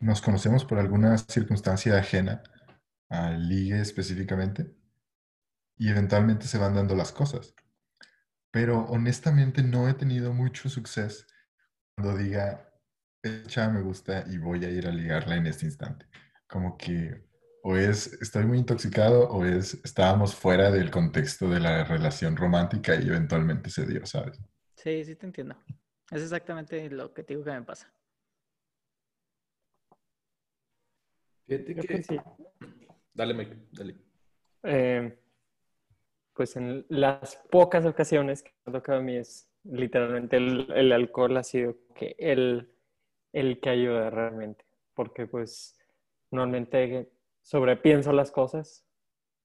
[0.00, 2.42] nos conocemos por alguna circunstancia ajena
[3.08, 4.74] al ligue específicamente
[5.76, 7.54] y eventualmente se van dando las cosas.
[8.50, 11.24] Pero honestamente no he tenido mucho suceso
[11.96, 12.68] cuando diga,
[13.22, 16.06] esta me gusta y voy a ir a ligarla en este instante.
[16.46, 17.24] Como que
[17.64, 22.94] o es estoy muy intoxicado o es estábamos fuera del contexto de la relación romántica
[22.96, 24.40] y eventualmente se dio, ¿sabes?
[24.74, 25.56] Sí, sí te entiendo.
[26.10, 27.92] Es exactamente lo que te digo que me pasa.
[31.46, 32.16] Fíjate que- que sí.
[33.14, 33.96] Dale, Mike, dale.
[34.64, 35.21] Eh,
[36.34, 41.36] pues en las pocas ocasiones que me ha tocado a mí es literalmente el, alcohol
[41.36, 42.70] ha sido que el,
[43.32, 44.64] el que ayuda realmente,
[44.94, 45.78] porque pues
[46.30, 47.10] normalmente
[47.42, 48.84] sobrepienso las cosas.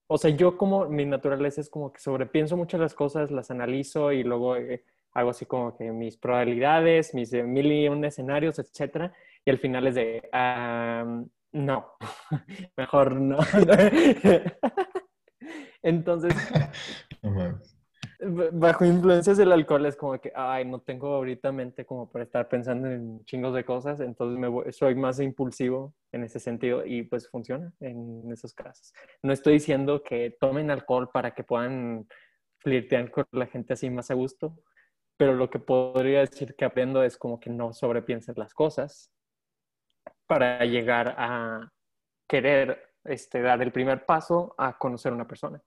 [0.08, 4.12] O sea, yo como mi naturaleza es como que sobrepienso mucho las cosas, las analizo
[4.14, 8.60] y luego eh, hago así como que mis probabilidades, mis eh, mil y un escenarios,
[8.60, 11.94] etcétera, y al final es de, ah, no,
[12.78, 13.38] mejor no.
[15.82, 16.34] Entonces,
[18.52, 22.48] bajo influencias del alcohol es como que, ay, no tengo ahorita mente como para estar
[22.50, 27.04] pensando en chingos de cosas, entonces me voy- soy más impulsivo en ese sentido y
[27.04, 28.94] pues funciona en esos casos.
[29.22, 32.08] No estoy diciendo que tomen alcohol para que puedan
[32.60, 34.58] flirtear con la gente así más a gusto,
[35.16, 39.12] pero lo que podría decir que aprendo es como que no sobrepienses las cosas
[40.28, 41.72] para llegar a
[42.28, 45.62] querer este, dar el primer paso a conocer a una persona.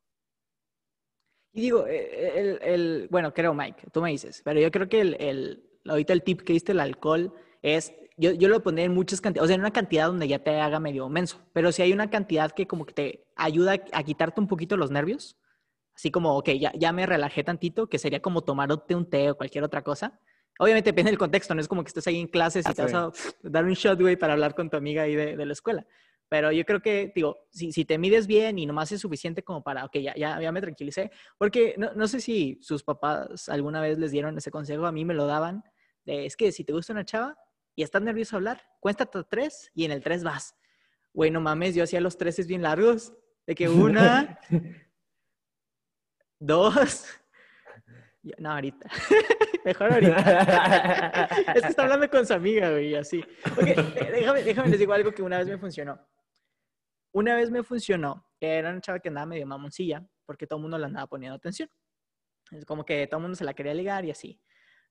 [1.52, 5.00] Y digo, eh, el, el- bueno, creo, Mike, tú me dices, pero yo creo que
[5.00, 8.94] el, el- ahorita el tip que diste, el alcohol, es, yo, yo lo pondría en
[8.94, 11.82] muchas cantidades, o sea, en una cantidad donde ya te haga medio menso, pero si
[11.82, 15.36] hay una cantidad que como que te ayuda a quitarte un poquito los nervios,
[15.94, 19.36] así como, ok, ya, ya me relajé tantito, que sería como tomarte un té o
[19.36, 20.20] cualquier otra cosa.
[20.58, 22.82] Obviamente depende del contexto, no es como que estés ahí en clases y Ah, te
[22.82, 25.52] vas a dar un shot, güey, para hablar con tu amiga ahí de, de la
[25.52, 25.86] escuela.
[26.30, 29.64] Pero yo creo que, digo, si, si te mides bien y nomás es suficiente como
[29.64, 33.80] para, ok, ya, ya, ya me tranquilicé, porque no, no sé si sus papás alguna
[33.80, 35.64] vez les dieron ese consejo, a mí me lo daban,
[36.04, 37.36] de, es que si te gusta una chava
[37.74, 40.54] y estás nervioso a hablar, cuenta hasta tres y en el tres vas.
[41.12, 43.12] Güey, no mames, yo hacía los treses bien largos,
[43.44, 44.38] de que una,
[46.38, 47.06] dos,
[48.38, 48.88] no, ahorita,
[49.64, 51.24] mejor ahorita.
[51.56, 53.20] es que está hablando con su amiga, güey, así.
[53.50, 53.64] Ok,
[54.12, 55.98] déjame, déjame les digo algo que una vez me funcionó.
[57.12, 60.78] Una vez me funcionó, era una chava que andaba medio mamoncilla, porque todo el mundo
[60.78, 61.68] le andaba poniendo atención.
[62.50, 64.40] Es como que todo el mundo se la quería ligar y así.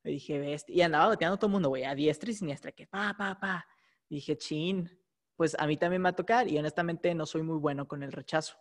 [0.04, 2.88] Y dije, ves, y andaba bateando todo el mundo, güey, a diestra y siniestra, que
[2.88, 3.66] pa, pa, pa.
[4.08, 4.90] Y dije, chin,
[5.36, 8.04] pues a mí también me va a tocar y honestamente no soy muy bueno con
[8.04, 8.58] el rechazo.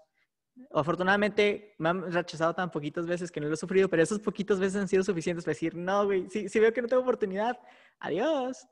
[0.73, 4.59] Afortunadamente me han rechazado tan poquitas veces que no lo he sufrido, pero esas poquitas
[4.59, 7.59] veces han sido suficientes para decir, no, güey, si, si veo que no tengo oportunidad,
[8.01, 8.67] adiós.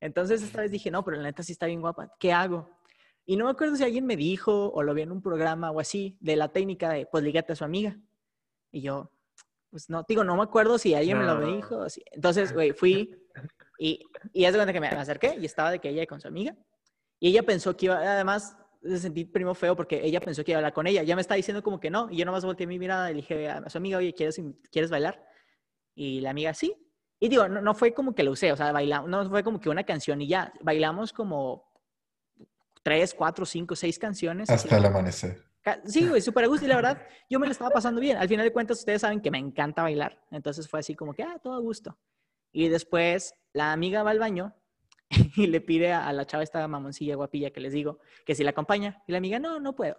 [0.00, 2.68] Entonces esta vez dije, no, pero la neta sí está bien guapa, ¿qué hago?
[3.24, 5.80] Y no me acuerdo si alguien me dijo o lo vi en un programa o
[5.80, 7.96] así, de la técnica de, pues lígate a su amiga.
[8.72, 9.10] Y yo,
[9.70, 11.88] pues no, digo, no me acuerdo si alguien me lo dijo.
[11.88, 13.14] si- Entonces, güey, fui
[13.78, 14.00] y,
[14.32, 16.54] y de cuenta que me me acerqué y estaba de que ella con su amiga.
[17.20, 20.56] Y ella pensó que iba, además, se sentí primo feo porque ella pensó que iba
[20.58, 21.04] a hablar con ella.
[21.04, 22.10] Ya me está diciendo como que no.
[22.10, 24.40] Y yo nomás volteé mi mirada y le dije a su amiga, oye, ¿quieres,
[24.72, 25.24] ¿quieres bailar?
[25.94, 26.74] Y la amiga, sí.
[27.20, 29.60] Y digo, no, no fue como que lo usé, o sea, bailamos, no fue como
[29.60, 30.52] que una canción y ya.
[30.62, 31.71] Bailamos como
[32.82, 34.50] tres, cuatro, cinco, seis canciones.
[34.50, 35.42] Hasta el amanecer.
[35.86, 36.64] Sí, güey, súper a gusto.
[36.64, 38.16] Y la verdad, yo me lo estaba pasando bien.
[38.16, 40.20] Al final de cuentas, ustedes saben que me encanta bailar.
[40.30, 41.98] Entonces fue así como que, ah, todo a gusto.
[42.50, 44.54] Y después la amiga va al baño
[45.36, 48.50] y le pide a, la chava esta mamoncilla guapilla que les digo que si la
[48.50, 49.02] acompaña.
[49.06, 49.96] Y la amiga, no, no puedo.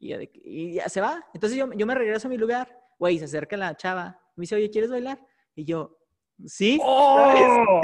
[0.00, 1.24] De y ya se va.
[1.32, 2.76] Entonces yo, yo me regreso a mi lugar.
[2.98, 5.24] Güey, se acerca la chava Me dice, oye, ¿quieres bailar?
[5.54, 5.98] Y yo,
[6.44, 6.80] ¿sí?
[6.82, 7.80] ¡Oh!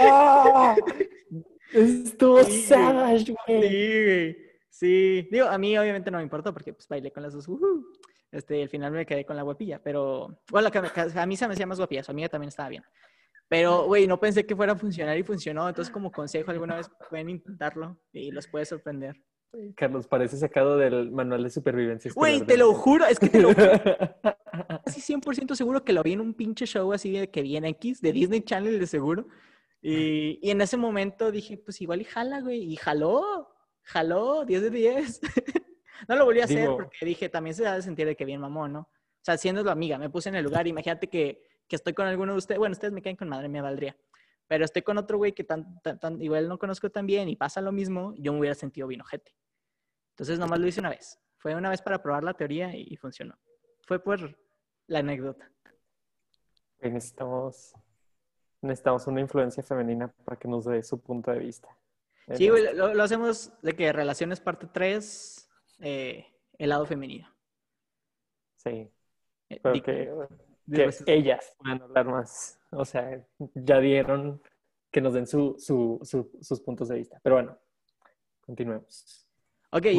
[0.00, 0.76] ¡Oh!
[1.72, 3.68] Estuvo Sí, savage, güey.
[3.68, 4.36] Sí, güey.
[4.70, 5.28] Sí.
[5.30, 7.46] Digo, a mí obviamente no me importó porque pues bailé con las dos.
[8.30, 10.40] Este, al final me quedé con la guapilla, pero...
[10.50, 12.68] Bueno, que me- que a mí se me hacía más guapilla, su amiga también estaba
[12.68, 12.84] bien.
[13.48, 15.66] Pero, güey, no pensé que fuera a funcionar y funcionó.
[15.66, 19.16] Entonces, como consejo, alguna vez pueden intentarlo y los puede sorprender.
[19.74, 22.10] Carlos, parece sacado del manual de supervivencia.
[22.14, 23.70] Güey, te lo juro, es que te lo juro.
[24.84, 27.64] Casi 100% seguro que lo vi en un pinche show así de que vi en
[27.64, 29.26] X, de Disney Channel de seguro.
[29.80, 32.62] Y, y en ese momento dije, pues igual y jala, güey.
[32.72, 35.20] Y jaló, jaló, 10 de 10.
[36.08, 38.24] no lo volví a hacer Digo- porque dije, también se da de sentir de que
[38.24, 38.80] bien mamón, ¿no?
[38.80, 40.66] O sea, siendo la amiga, me puse en el lugar.
[40.66, 42.58] Imagínate que, que estoy con alguno de ustedes.
[42.58, 43.96] Bueno, ustedes me caen con madre, me valdría.
[44.46, 47.36] Pero estoy con otro güey que tan, tan, tan- igual no conozco tan bien y
[47.36, 49.34] pasa lo mismo, yo me hubiera sentido bien ojete.
[50.10, 51.20] Entonces nomás lo hice una vez.
[51.36, 53.38] Fue una vez para probar la teoría y, y funcionó.
[53.86, 54.36] Fue por
[54.86, 55.52] la anécdota.
[56.80, 57.74] Güey, Necesitamos,
[58.62, 61.68] necesitamos una influencia femenina para que nos dé su punto de vista.
[62.34, 65.48] Sí, güey, lo, lo hacemos de que relaciones parte 3,
[65.80, 66.26] eh,
[66.58, 67.28] el lado femenino.
[68.56, 68.90] Sí,
[69.50, 70.12] Eh, pero que,
[70.70, 72.58] que ellas puedan hablar más.
[72.70, 74.42] O sea, ya dieron
[74.90, 77.18] que nos den su, su- su- sus puntos de vista.
[77.22, 77.58] Pero bueno,
[78.40, 79.26] continuemos.
[79.70, 79.96] Ok, y-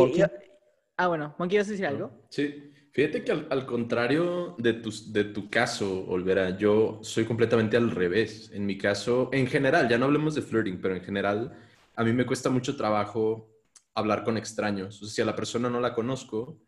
[1.00, 2.12] ah, bueno, Monkey, ¿vas a decir algo?
[2.30, 7.78] Sí, fíjate que al, al contrario de tu, de tu caso, Olvera, yo soy completamente
[7.78, 8.52] al revés.
[8.54, 11.58] En mi caso, en general, ya no hablemos de flirting, pero en general,
[11.96, 13.50] a mí me cuesta mucho trabajo
[13.96, 15.02] hablar con extraños.
[15.02, 16.62] O sea, si a la persona no la conozco,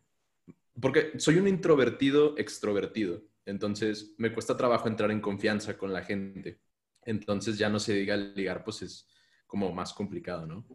[0.80, 6.62] porque soy un introvertido extrovertido, entonces me cuesta trabajo entrar en confianza con la gente.
[7.04, 9.10] Entonces ya no se diga ligar, pues es
[9.46, 10.66] como más complicado, ¿no?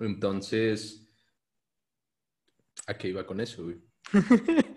[0.00, 1.03] Entonces,
[2.86, 3.76] ¿a qué iba con eso, güey?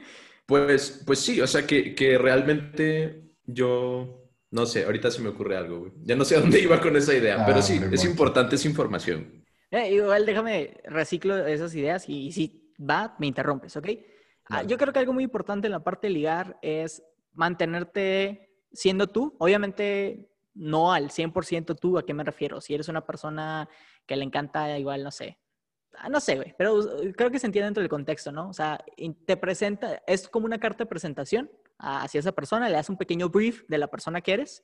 [0.48, 5.58] Pues, pues sí, o sea que, que realmente yo, no sé, ahorita se me ocurre
[5.58, 5.92] algo, güey.
[6.04, 8.70] Ya no sé a dónde iba con esa idea, Ah, pero sí, es importante esa
[8.70, 9.44] información.
[9.72, 13.90] Eh, igual déjame reciclo esas ideas y, si va, me interrumpes, ¿ok?
[14.46, 19.08] Ah, yo creo que algo muy importante en la parte de ligar es mantenerte siendo
[19.08, 19.36] tú.
[19.40, 22.62] Obviamente no al 100% tú, ¿a qué me refiero?
[22.62, 23.68] Si eres una persona
[24.06, 25.38] que le encanta igual, no sé.
[25.98, 28.50] Ah, No sé, güey, pero uh, creo que se entiende dentro del contexto, ¿no?
[28.50, 28.84] O sea,
[29.26, 33.30] te presenta, es como una carta de presentación hacia esa persona, le das un pequeño
[33.30, 34.64] brief de la persona que eres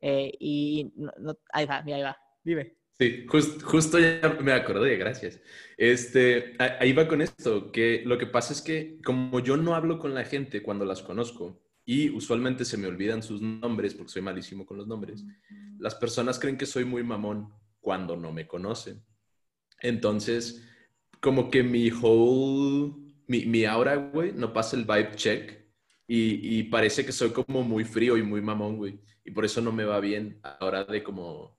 [0.00, 2.76] eh, y no- no- ahí va, ahí va, dime.
[2.98, 5.40] Sí, jus- justo ya me acordé, gracias.
[5.76, 9.98] Este, ahí va con esto, que lo que pasa es que como yo no hablo
[9.98, 14.22] con la gente cuando las conozco y usualmente se me olvidan sus nombres porque soy
[14.22, 15.24] malísimo con los nombres,
[15.78, 19.02] las personas creen que soy muy mamón cuando no me conocen.
[19.80, 20.62] Entonces,
[21.22, 22.94] como que mi whole,
[23.28, 25.52] mi, mi aura, güey, no pasa el vibe check
[26.08, 29.00] y, y parece que soy como muy frío y muy mamón, güey.
[29.24, 31.56] Y por eso no me va bien a la hora de como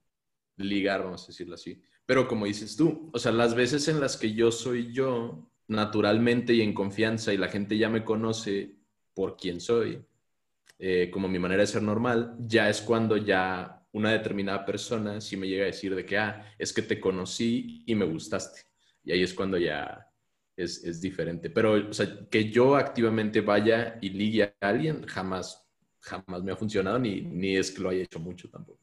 [0.58, 1.82] ligar, vamos a decirlo así.
[2.06, 6.54] Pero como dices tú, o sea, las veces en las que yo soy yo, naturalmente
[6.54, 8.76] y en confianza, y la gente ya me conoce
[9.14, 10.04] por quién soy,
[10.78, 15.38] eh, como mi manera de ser normal, ya es cuando ya una determinada persona sí
[15.38, 18.73] me llega a decir de que, ah, es que te conocí y me gustaste.
[19.04, 20.08] Y ahí es cuando ya
[20.56, 21.50] es, es diferente.
[21.50, 21.90] Pero,
[22.30, 25.66] que yo activamente vaya y ligue a alguien, jamás,
[26.00, 28.80] jamás me ha funcionado, ni, ni es que lo haya hecho mucho tampoco.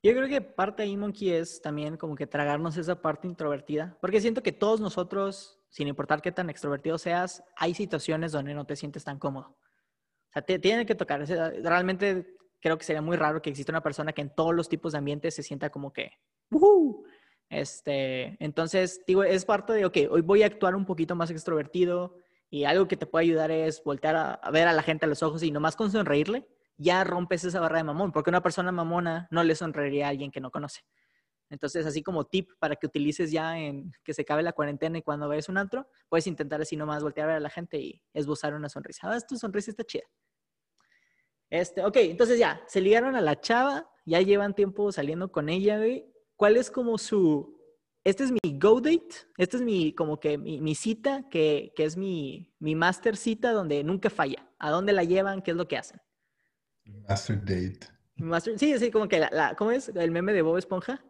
[0.00, 4.20] Yo creo que parte ahí, Monkey, es también como que tragarnos esa parte introvertida, porque
[4.20, 8.76] siento que todos nosotros, sin importar qué tan extrovertido seas, hay situaciones donde no te
[8.76, 9.58] sientes tan cómodo.
[10.28, 11.26] O sea, te tiene que tocar.
[11.26, 14.92] Realmente creo que sería muy raro que exista una persona que en todos los tipos
[14.92, 16.12] de ambientes se sienta como que.
[17.50, 22.16] Este, entonces, digo, es parte de, ok, hoy voy a actuar un poquito más extrovertido
[22.50, 25.22] y algo que te puede ayudar es voltear a, ver a la gente a los
[25.22, 29.28] ojos y nomás con sonreírle, ya rompes esa barra de mamón, porque una persona mamona
[29.30, 30.82] no le sonreiría a alguien que no conoce.
[31.50, 35.02] Entonces, así como tip para que utilices ya en que se acabe la cuarentena y
[35.02, 37.78] cuando vayas a un antro, puedes intentar así nomás voltear a ver a la gente
[37.78, 39.10] y esbozar una sonrisa.
[39.10, 40.04] Ah, tu sonrisa está chida.
[41.48, 45.78] Este, ok, entonces ya, se ligaron a la chava, ya llevan tiempo saliendo con ella,
[45.78, 46.12] güey.
[46.38, 47.58] ¿Cuál es como su...
[48.04, 51.84] Este es mi go date, este es mi, como que mi, mi cita, que, que
[51.84, 54.48] es mi, mi master cita donde nunca falla.
[54.58, 55.42] ¿A dónde la llevan?
[55.42, 56.00] ¿Qué es lo que hacen?
[57.08, 57.86] Master Date.
[58.16, 59.88] Master- sí, sí, como que la, la- ¿cómo es?
[59.88, 61.04] El meme de Bob Esponja.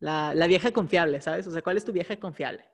[0.00, 1.46] La, la vieja confiable, ¿sabes?
[1.48, 2.64] O sea, ¿cuál es tu vieja confiable?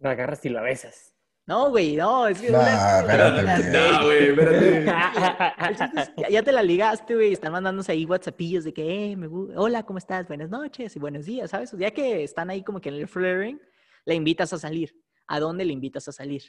[0.00, 1.11] La agarras y la besas.
[1.44, 2.50] No, güey, no, es que...
[2.50, 3.70] Nah, una- espérate.
[3.70, 6.12] No, güey, espérate.
[6.16, 9.82] Ya, ya te la ligaste, güey, están mandándose ahí whatsappillos de que, eh, me hola,
[9.82, 10.28] ¿cómo estás?
[10.28, 11.72] Buenas noches y buenos días, ¿sabes?
[11.72, 13.60] Ya que están ahí como que en el flirting,
[14.04, 14.94] la invitas a salir.
[15.26, 16.42] ¿A dónde le invitas a salir?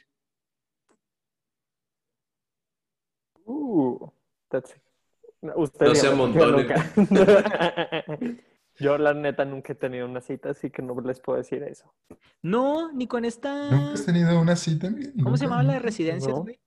[4.50, 4.82] That's it.
[5.42, 6.34] No, Usted No se dígame,
[8.78, 9.02] yo nunca.
[9.02, 11.92] La neta, nunca he tenido una cita, así que no les puedo decir eso.
[12.42, 13.70] No, ni con esta.
[13.70, 15.12] ¿Nunca has tenido una cita, Miguel?
[15.22, 15.56] ¿Cómo se ¿Nunca?
[15.56, 16.42] llamaba la de residencias, No.
[16.42, 16.60] güey?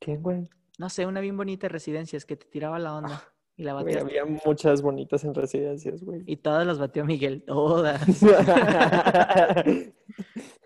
[0.00, 0.48] ¿Quién, güey?
[0.78, 3.22] No sé, una bien bonita de residencias que te tiraba la onda
[3.56, 6.22] y la Güey, había muchas bonitas en residencias, güey.
[6.26, 8.00] Y todas las batió Miguel, todas.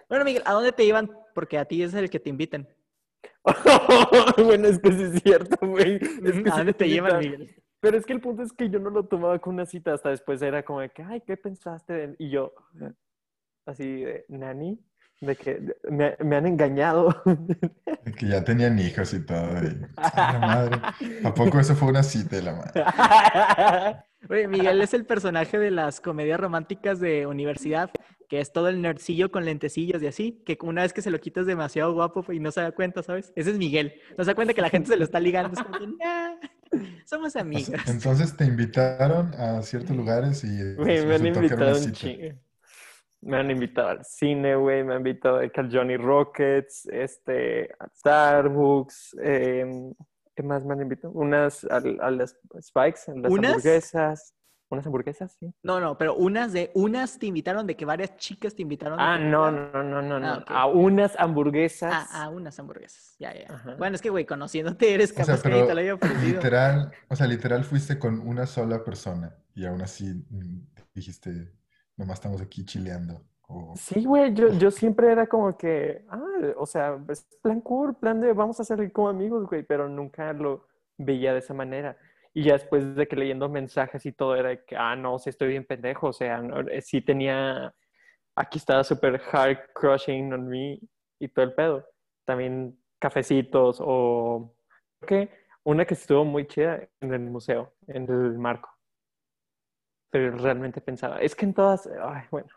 [0.08, 1.10] Bueno, Miguel, ¿a dónde te iban?
[1.34, 2.68] Porque a ti es el que te invitan.
[4.38, 5.96] bueno, es que sí es cierto, güey.
[5.96, 6.00] Es
[6.44, 7.40] que ¿A sí dónde te me llevan, invitan.
[7.40, 7.62] Miguel?
[7.86, 10.10] Pero es que el punto es que yo no lo tomaba con una cita, hasta
[10.10, 11.92] después era como de que, ay, ¿qué pensaste?
[11.92, 12.52] de-?" Y yo,
[13.64, 14.78] así de, ¿nani?
[15.20, 17.08] De que me, me han engañado.
[17.24, 19.46] De que ya tenían hijos y todo.
[19.62, 20.80] y- ¡Ah, la madre!
[21.24, 22.84] ¿A poco eso fue una cita de la madre?
[24.28, 27.90] Oye, Miguel es el personaje de las comedias románticas de universidad,
[28.28, 31.18] que es todo el nerdcillo con lentecillos y así, que una vez que se lo
[31.20, 33.32] quitas demasiado guapo y no se da cuenta, ¿sabes?
[33.36, 33.94] Ese es Miguel.
[34.18, 35.52] No se da cuenta que la gente se lo está ligando.
[35.56, 36.34] Es como que, "Nah,
[37.04, 37.80] somos amigos.
[37.86, 42.38] Entonces te invitaron a ciertos lugares y Güey, me han invitado un chingo.
[43.22, 49.16] Me han invitado al cine, güey, me han invitado al Johnny Rockets, este, a Starbucks,
[49.20, 49.94] em,
[50.36, 51.12] ¿qué más me han invitado?
[51.12, 53.50] Unas a, a las Spikes, a las ¿Unas?
[53.52, 54.35] hamburguesas.
[54.68, 55.36] ¿Unas hamburguesas?
[55.38, 55.54] Sí.
[55.62, 58.98] No, no, pero unas de unas te invitaron, de que varias chicas te invitaron.
[58.98, 60.26] de Ah, no, no, no, no, no.
[60.26, 60.62] Ah.
[60.62, 61.92] A unas hamburguesas.
[61.92, 63.14] Ah, a unas hamburguesas.
[63.18, 63.46] Ya, ya.
[63.52, 63.76] Ajá.
[63.76, 66.20] Bueno, es que, güey, conociéndote eres O sea, capaz que te lo haya ofrecido.
[66.20, 70.60] literal, o sea, literal fuiste con una sola persona y aún así mm,
[70.94, 71.52] dijiste,
[71.96, 73.22] nomás estamos aquí chileando.
[73.76, 76.20] Sí, güey, yo, yo siempre era como que, ah,
[76.56, 80.32] o sea, es plan cool, plan de vamos a salir como amigos, güey, pero nunca
[80.32, 80.66] lo
[80.98, 81.96] veía de esa manera.
[82.36, 85.48] Y ya después de que leyendo mensajes y todo era que, ah, no, sí estoy
[85.48, 87.74] bien pendejo, o sea, no, eh, sí tenía,
[88.34, 90.78] aquí estaba súper hard crushing on me
[91.18, 91.88] y todo el pedo.
[92.26, 94.54] También cafecitos o,
[95.06, 95.30] ¿qué?
[95.64, 98.68] Una que estuvo muy chida en el museo, en el marco.
[100.10, 102.50] Pero realmente pensaba, es que en todas, ay, bueno.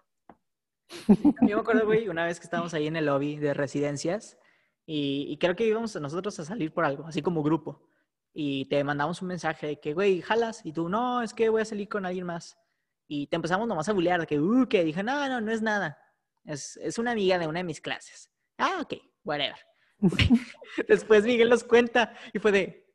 [1.08, 4.38] Yo me acuerdo, güey, una vez que estábamos ahí en el lobby de residencias
[4.86, 7.88] y, y creo que íbamos nosotros a salir por algo, así como grupo.
[8.34, 10.66] Y te mandamos un mensaje de que, güey, jalas.
[10.66, 12.58] Y tú, no, es que voy a salir con alguien más.
[13.08, 15.62] Y te empezamos nomás a bulear de que, uh, que dije, no, no, no es
[15.62, 15.98] nada.
[16.46, 18.32] Es, es una amiga de una de mis clases.
[18.58, 19.58] Ah, ok, whatever.
[20.88, 22.88] Después Miguel nos cuenta y fue de,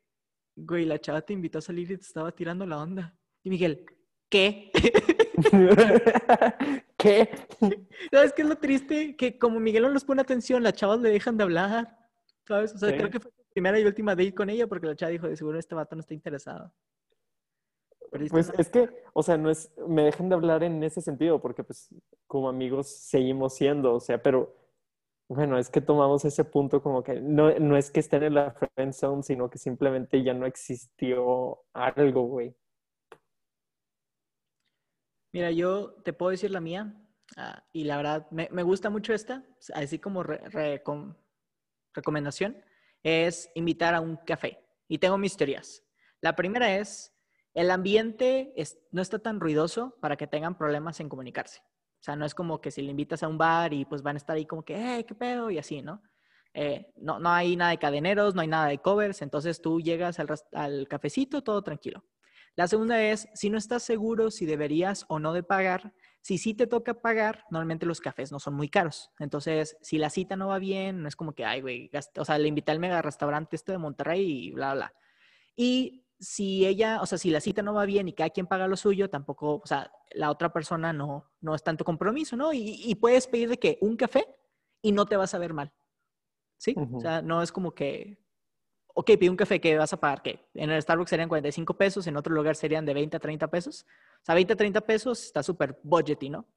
[0.55, 3.17] güey, la chava te invitó a salir y te estaba tirando la onda.
[3.43, 3.85] Y Miguel,
[4.29, 4.71] ¿qué?
[6.97, 7.29] ¿Qué?
[8.11, 9.15] ¿Sabes qué es lo triste?
[9.15, 11.97] Que como Miguel no les pone atención, las chavas le dejan de hablar.
[12.47, 12.73] ¿Sabes?
[12.73, 15.29] O sea, creo que fue primera y última date con ella porque la chava dijo,
[15.29, 16.73] de seguro este vato no está interesado.
[18.11, 21.41] Perdiste Pues es que, o sea, no es, me dejan de hablar en ese sentido,
[21.41, 21.87] porque pues
[22.27, 24.53] como amigos seguimos siendo, o sea, pero
[25.29, 28.51] bueno, es que tomamos ese punto como que no, no es que estén en la
[28.51, 32.55] friend zone, sino que simplemente ya no existió algo, güey.
[35.33, 36.93] Mira, yo te puedo decir la mía
[37.37, 41.15] ah, y la verdad me, me gusta mucho esta, así como re- recom-
[41.93, 42.61] recomendación,
[43.05, 44.59] es invitar a un café.
[44.87, 45.83] Y tengo mis teorías.
[46.21, 47.13] La primera es,
[47.53, 51.59] el ambiente es- no está tan ruidoso para que tengan problemas en comunicarse.
[51.61, 54.15] O sea, no es como que si le invitas a un bar y pues van
[54.15, 56.01] a estar ahí como que, hey, qué pedo, y así, ¿no?
[56.55, 60.19] Eh, no, no hay nada de cadeneros, no hay nada de covers, entonces tú llegas
[60.19, 62.03] al, al cafecito, todo tranquilo.
[62.55, 65.93] La segunda es, si no estás seguro si deberías o no de pagar,
[66.25, 69.11] si sí te toca pagar, normalmente los cafés no son muy caros.
[69.19, 72.39] Entonces, si la cita no va bien, no es como que, ay, güey, o sea,
[72.39, 74.93] le invité al mega restaurante este de Monterrey y bla, bla.
[75.55, 78.67] Y si ella, o sea, si la cita no va bien y cada quien paga
[78.67, 82.53] lo suyo, tampoco, o sea, la otra persona no, no es tanto compromiso, ¿no?
[82.53, 84.25] Y, y puedes pedir de que un café
[84.81, 85.75] y no te vas a ver mal.
[86.57, 86.73] ¿Sí?
[86.91, 88.17] O sea, no es como que,
[88.95, 92.07] ok, pide un café que vas a pagar, que en el Starbucks serían 45 pesos,
[92.07, 93.85] en otro lugar serían de 20 a 30 pesos.
[94.25, 96.47] Sea, 20 a 30 pesos está súper budgety, ¿no?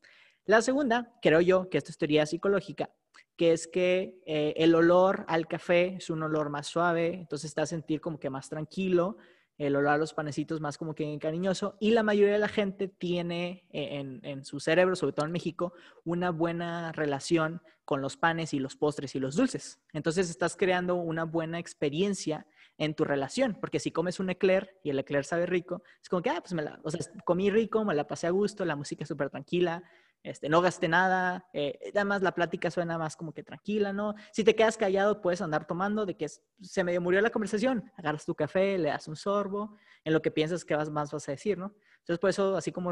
[0.47, 2.91] La segunda, creo yo, que esto es teoría psicológica,
[3.37, 7.65] que es que eh, el olor al café es un olor más suave, entonces va
[7.65, 9.19] a sentir como que más tranquilo,
[9.59, 12.89] el olor a los panecitos más como que cariñoso, y la mayoría de la gente
[12.89, 18.55] tiene eh, en su cerebro, sobre todo en México, una buena relación con los panes
[18.55, 19.79] y los postres y los dulces.
[19.93, 22.47] Entonces estás creando una buena experiencia
[22.79, 26.23] en tu relación, porque si comes un eclair y el eclair sabe rico, es como
[26.23, 28.77] que, ah, pues me la, o sea, comí rico, me la pasé a gusto, la
[28.77, 29.83] música es súper tranquila,
[30.23, 34.15] este, no gasté nada, eh, además la plática suena más como que tranquila, ¿no?
[34.33, 38.25] Si te quedas callado, puedes andar tomando de que se medio murió la conversación, agarras
[38.25, 41.33] tu café, le das un sorbo, en lo que piensas que vas, más vas a
[41.33, 41.75] decir, ¿no?
[41.99, 42.91] Entonces, por eso, así como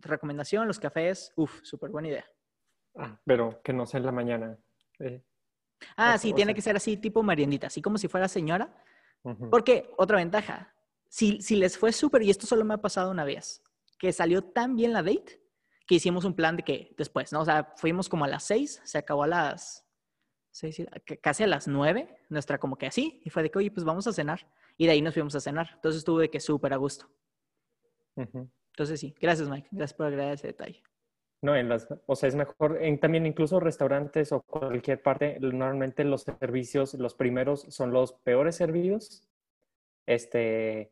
[0.00, 2.24] recomendación, los cafés, uff, súper buena idea.
[2.96, 4.58] Ah, pero que no sea en la mañana.
[5.00, 5.22] eh.
[5.96, 8.26] Ah, O- sí, o tiene sea- que ser así, tipo mariendita, así como si fuera
[8.28, 8.74] señora,
[9.50, 10.74] Porque, otra ventaja,
[11.08, 13.62] si, si les fue súper, y esto solo me ha pasado una vez,
[13.98, 15.42] que salió tan bien la date,
[15.86, 17.40] que hicimos un plan de que después, ¿no?
[17.40, 19.86] O sea, fuimos como a las seis, se acabó a las
[20.50, 20.82] seis,
[21.22, 24.06] casi a las nueve, nuestra como que así, y fue de que, oye, pues vamos
[24.06, 24.46] a cenar.
[24.76, 25.70] Y de ahí nos fuimos a cenar.
[25.74, 27.10] Entonces estuvo de que súper a gusto.
[28.16, 28.50] Ujú.
[28.72, 30.82] Entonces sí, gracias Mike, gracias por agregar ese detalle.
[31.40, 36.02] No, en las, o sea, es mejor, en, también incluso restaurantes o cualquier parte, normalmente
[36.04, 39.28] los servicios, los primeros son los peores servidos,
[40.06, 40.90] este,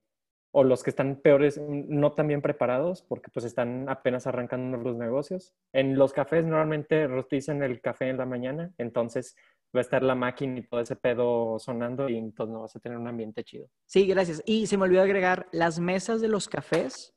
[0.52, 4.96] o los que están peores, no tan bien preparados, porque pues están apenas arrancando los
[4.96, 5.52] negocios.
[5.72, 9.36] En los cafés normalmente rostizan el café en la mañana, entonces
[9.74, 12.80] va a estar la máquina y todo ese pedo sonando y entonces no vas a
[12.80, 13.68] tener un ambiente chido.
[13.84, 14.42] Sí, gracias.
[14.46, 17.15] Y se me olvidó agregar, las mesas de los cafés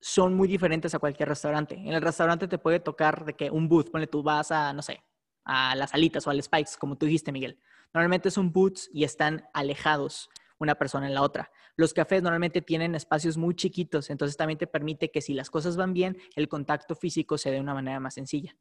[0.00, 1.74] son muy diferentes a cualquier restaurante.
[1.74, 4.82] En el restaurante te puede tocar de que un booth, ponle tú vas a, no
[4.82, 5.02] sé,
[5.44, 7.58] a las alitas o al Spikes, como tú dijiste, Miguel.
[7.92, 11.50] Normalmente son booths y están alejados una persona en la otra.
[11.76, 15.76] Los cafés normalmente tienen espacios muy chiquitos, entonces también te permite que si las cosas
[15.76, 18.56] van bien, el contacto físico se dé de una manera más sencilla.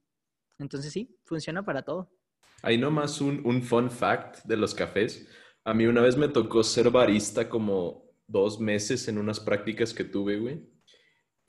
[0.58, 2.12] Entonces sí, funciona para todo.
[2.62, 5.28] Hay nomás un, un fun fact de los cafés.
[5.64, 10.04] A mí una vez me tocó ser barista como dos meses en unas prácticas que
[10.04, 10.79] tuve, güey.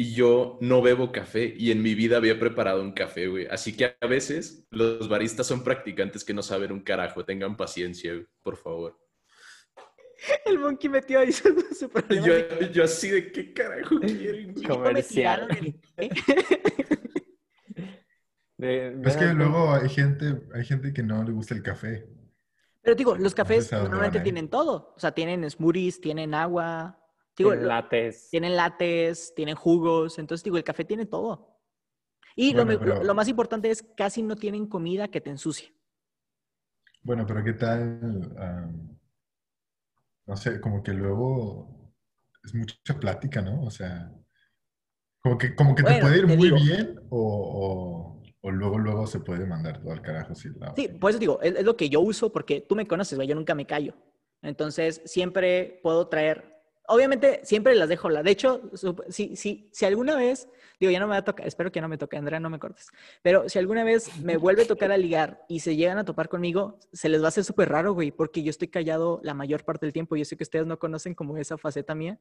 [0.01, 3.47] Y yo no bebo café y en mi vida había preparado un café, güey.
[3.49, 7.27] Así que a veces los baristas son practicantes que no saben un carajo.
[7.27, 8.99] Tengan paciencia, güey, por favor.
[10.47, 11.49] El monkey metió ahí su,
[11.79, 12.27] su Y problema.
[12.27, 14.55] yo, yo así de qué carajo quieren, güey?
[14.55, 15.49] "Chiquito, me Comercial.
[15.49, 16.11] tiraron el café".
[18.57, 22.07] De- Es que luego hay gente, hay gente que no le gusta el café.
[22.83, 24.23] Pero digo, los cafés normalmente ¿eh?
[24.23, 24.95] tienen todo.
[24.97, 27.00] O sea, tienen smoothies, tienen agua,
[27.45, 28.31] digo, tienen lates.
[28.31, 30.19] tienen lates, tienen jugos.
[30.19, 31.59] Entonces, digo, el café tiene todo.
[32.37, 35.21] Y lo, Bueno, me- lo- pero- lo más importante es casi no tienen comida que
[35.21, 35.75] te ensucie.
[37.03, 38.37] Bueno, pero ¿qué tal?
[40.27, 41.93] no sé, como que luego
[42.45, 43.63] es mucha plática, ¿no?
[43.65, 44.13] O sea,
[45.21, 46.57] como que, como que te puede ir te muy digo.
[46.57, 50.89] bien o, o- o luego, luego se puede mandar todo al carajo si la Sí,
[50.89, 53.35] por eso digo, es, es lo que yo uso porque tú me conoces, güey, yo
[53.35, 53.95] nunca me callo.
[54.41, 56.50] Entonces, siempre puedo traer,
[56.91, 58.11] obviamente, siempre las dejo.
[58.11, 58.71] La, de hecho,
[59.09, 61.89] si, si, si alguna vez, digo, ya no me va a tocar, espero que no
[61.89, 62.89] me toque, Andrea, no me cortes,
[63.23, 66.29] pero si alguna vez me vuelve a tocar a ligar y se llegan a topar
[66.29, 69.65] conmigo, se les va a hacer súper raro, güey, porque yo estoy callado la mayor
[69.65, 70.17] parte del tiempo.
[70.17, 72.19] Yo sé que ustedes no conocen como esa faceta mía.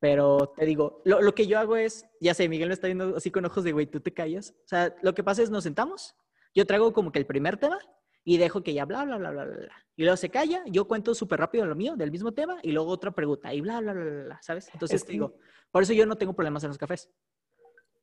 [0.00, 3.16] Pero te digo, lo, lo que yo hago es, ya sé, Miguel me está viendo
[3.16, 4.54] así con ojos de, güey, tú te callas.
[4.64, 6.14] O sea, lo que pasa es nos sentamos,
[6.54, 7.78] yo traigo como que el primer tema
[8.24, 9.72] y dejo que ya bla, bla, bla, bla, bla.
[9.96, 12.90] Y luego se calla, yo cuento súper rápido lo mío, del mismo tema, y luego
[12.90, 14.70] otra pregunta, y bla, bla, bla, bla, ¿sabes?
[14.72, 15.34] Entonces te digo,
[15.70, 17.10] por eso yo no tengo problemas en los cafés.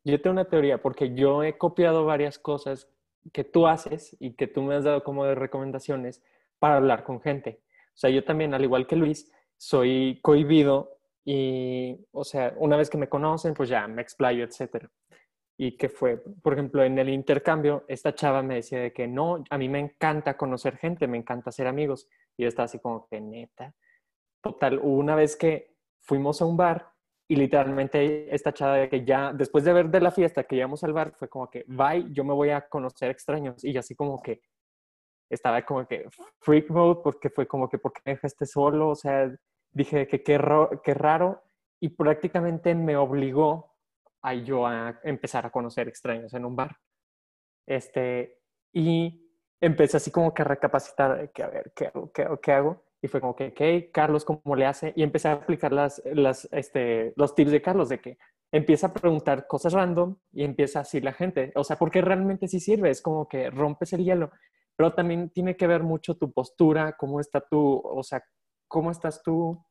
[0.04, 2.88] Yo tengo una teoría, porque yo he copiado varias cosas
[3.34, 6.22] que tú haces y que tú me has dado como de recomendaciones
[6.60, 7.62] para hablar con gente.
[7.90, 12.90] O sea, yo también, al igual que Luis, soy cohibido y, o sea, una vez
[12.90, 14.92] que me conocen, pues ya me explayo, etcétera.
[15.58, 19.44] Y que fue, por ejemplo, en el intercambio, esta chava me decía de que no,
[19.50, 22.10] a mí me encanta conocer gente, me encanta ser amigos.
[22.36, 23.74] Y yo estaba así como que neta.
[24.42, 26.92] Total, una vez que fuimos a un bar
[27.28, 30.84] y literalmente esta chava de que ya, después de ver de la fiesta que llegamos
[30.84, 33.64] al bar, fue como que, bye, yo me voy a conocer extraños.
[33.64, 34.42] Y así como que
[35.30, 36.08] estaba como que
[36.42, 38.90] freak mode porque fue como que, ¿por qué me dejaste solo?
[38.90, 39.34] O sea,
[39.72, 40.40] dije que qué,
[40.84, 41.44] qué raro
[41.80, 43.75] y prácticamente me obligó
[44.26, 46.78] a yo a empezar a conocer extraños en un bar.
[47.68, 48.40] Este,
[48.74, 49.26] y
[49.62, 52.12] empecé así como que a recapacitar, de que a ver, ¿qué hago?
[52.12, 52.40] ¿Qué hago?
[52.42, 52.84] ¿Qué hago?
[53.02, 54.94] Y fue como que, ok, Carlos, ¿cómo le hace?
[54.96, 58.18] Y empecé a aplicar las, las, este, los tips de Carlos, de que
[58.52, 61.52] empieza a preguntar cosas random y empieza así la gente.
[61.56, 64.32] O sea, porque realmente sí sirve, es como que rompes el hielo.
[64.76, 68.24] Pero también tiene que ver mucho tu postura, cómo está tú, o sea,
[68.68, 69.64] cómo estás tú.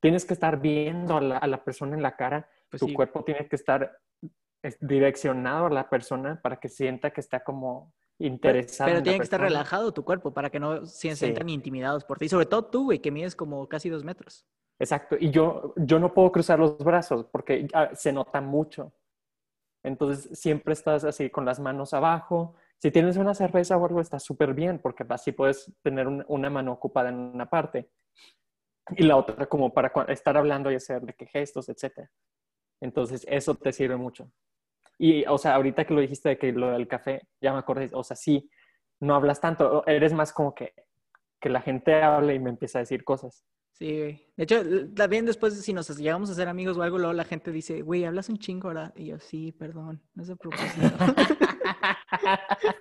[0.00, 2.94] Tienes que estar viendo a la, a la persona en la cara, Pues tu sí.
[2.94, 3.98] cuerpo tiene que estar
[4.62, 8.88] es, direccionado a la persona para que sienta que está como interesado.
[8.90, 11.16] pero tiene que estar relajado tu cuerpo para que no se Sí.
[11.16, 12.28] sientan intimidados por ti.
[12.30, 14.46] Sobre todo tú, güey, que mides como casi dos metros.
[14.78, 15.16] Exacto.
[15.20, 18.92] Y yo, yo no puedo cruzar los brazos porque ah, se nota mucho.
[19.84, 22.54] Entonces siempre estás así con las manos abajo.
[22.78, 26.48] Si tienes una cerveza o algo, está súper bien porque así puedes tener un- una
[26.48, 27.90] mano ocupada en una parte
[28.96, 32.08] y la otra como para estar hablando y hacer de qué gestos, etc.
[32.82, 34.30] Entonces eso te sirve mucho.
[34.98, 37.88] Y, o sea, ahorita que lo dijiste de que lo del café, ya me acordé,
[37.92, 38.50] o sea, sí,
[39.00, 40.74] no hablas tanto, eres más como que,
[41.40, 43.44] que la gente hable y me empieza a decir cosas.
[43.72, 44.26] Sí, güey.
[44.36, 44.62] De hecho,
[44.94, 48.04] también después, si nos llegamos a ser amigos o algo, luego la gente dice, güey,
[48.04, 48.92] hablas un chingo ahora.
[48.96, 50.88] Y yo, sí, perdón, no es a propósito.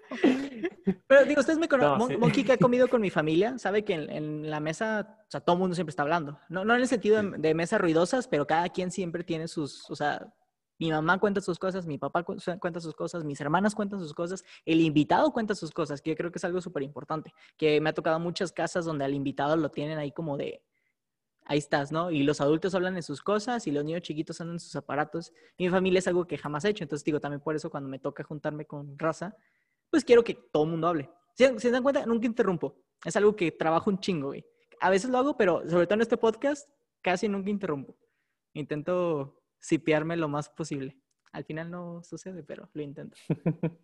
[1.08, 1.98] Pero digo, ustedes me conocen.
[2.00, 2.18] No, sí.
[2.18, 5.42] Monkey que ha comido con mi familia sabe que en, en la mesa, o sea,
[5.42, 6.40] todo el mundo siempre está hablando.
[6.50, 9.90] No, no en el sentido de, de mesas ruidosas, pero cada quien siempre tiene sus,
[9.90, 10.34] o sea,
[10.80, 14.14] mi mamá cuenta sus cosas, mi papá cu- cuenta sus cosas, mis hermanas cuentan sus
[14.14, 17.34] cosas, el invitado cuenta sus cosas, que yo creo que es algo súper importante.
[17.58, 20.64] Que me ha tocado muchas casas donde al invitado lo tienen ahí como de,
[21.46, 22.12] ahí estás, ¿no?
[22.12, 25.34] Y los adultos hablan de sus cosas y los niños chiquitos andan en sus aparatos.
[25.58, 26.84] Y mi familia es algo que jamás he hecho.
[26.84, 29.36] Entonces, digo, también por eso cuando me toca juntarme con raza,
[29.90, 31.10] pues quiero que todo el mundo hable.
[31.36, 32.06] ¿Se, se dan cuenta?
[32.06, 32.76] Nunca interrumpo.
[33.04, 34.46] Es algo que trabajo un chingo, güey.
[34.80, 36.70] A veces lo hago, pero sobre todo en este podcast,
[37.02, 37.98] casi nunca interrumpo.
[38.54, 40.98] Intento sipearme lo más posible.
[41.32, 43.18] Al final no sucede, pero lo intento.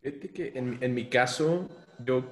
[0.00, 1.68] Fíjate que en, en mi caso,
[1.98, 2.24] yo,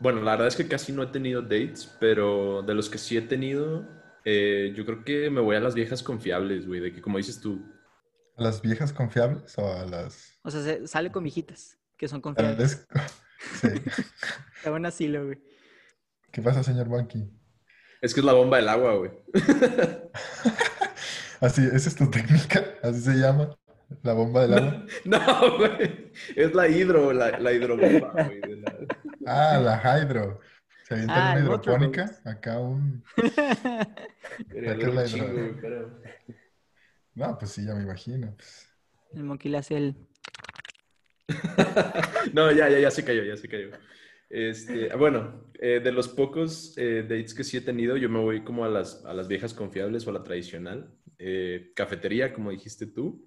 [0.00, 3.16] bueno, la verdad es que casi no he tenido dates, pero de los que sí
[3.16, 3.86] he tenido,
[4.24, 7.40] eh, yo creo que me voy a las viejas confiables, güey, de que como dices
[7.40, 7.64] tú,
[8.38, 10.38] ¿A las viejas confiables o a las...
[10.42, 12.86] O sea, se- sale con viejitas que son a confiables.
[13.60, 13.68] Sí.
[14.56, 15.38] Está buen asilo, güey.
[16.32, 17.30] ¿Qué pasa, señor Monkey?
[18.02, 19.10] es que es la bomba del agua, güey.
[21.40, 23.56] Así, esa es tu técnica, así se llama,
[24.02, 24.86] la bomba del agua.
[25.04, 28.40] No, güey, es la hidro, la, la hidrobomba, güey.
[28.40, 28.76] de la-
[29.26, 30.40] Ah, la hydro.
[30.86, 33.02] Se avienta Ah, una hidropónica, acá un...
[37.14, 38.34] No, pues sí, ya me imagino.
[38.36, 38.68] pues.
[39.14, 39.96] El le hace el...
[42.32, 43.70] No, ya, ya, ya se cayó, ya se cayó.
[44.28, 48.42] Este, bueno, eh, de los pocos eh, dates que sí he tenido, yo me voy
[48.44, 50.92] como a las, a las viejas confiables o a la tradicional.
[51.18, 53.24] Eh, cafetería, como dijiste tú.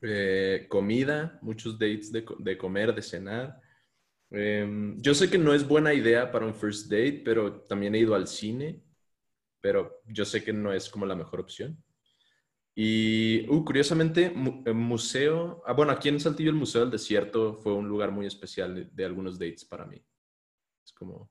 [0.00, 3.60] Eh, comida, muchos dates de, de comer, de cenar.
[4.30, 7.98] Em, yo sé que no es buena idea para un first date, pero también he
[8.00, 8.82] ido al cine,
[9.60, 11.82] pero yo sé que no es como la mejor opción.
[12.74, 14.26] Y, uh, curiosamente,
[14.66, 18.26] eh, museo, ah, bueno, aquí en Saltillo el Museo del Desierto fue un lugar muy
[18.26, 20.00] especial de, de algunos dates para mí.
[20.84, 21.30] Es como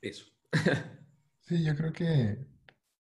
[0.00, 0.24] eso.
[1.42, 2.46] Sí, yo creo que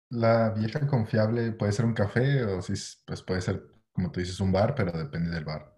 [0.10, 4.52] la vieja confiable puede ser un café o pues puede ser, como tú dices, un
[4.52, 5.76] bar, pero depende del bar.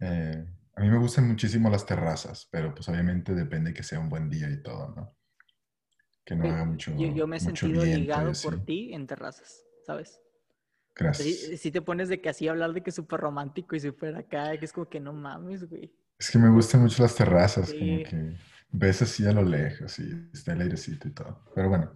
[0.00, 4.08] Eh, a mí me gustan muchísimo las terrazas, pero pues obviamente depende que sea un
[4.08, 5.16] buen día y todo, ¿no?
[6.24, 9.06] Que no Güey, haga mucho, Yo, yo me he sentido viento ligado por ti en
[9.06, 10.20] terrazas, ¿sabes?
[10.94, 11.26] Gracias.
[11.28, 14.14] Si, si te pones de que así hablar de que es súper romántico y súper
[14.16, 15.92] acá, que es como que no mames, güey.
[16.18, 17.78] Es que me gustan mucho las terrazas, Sí.
[17.78, 18.36] como que
[18.70, 21.44] ves así a lo lejos y está el airecito y todo.
[21.54, 21.92] Pero bueno,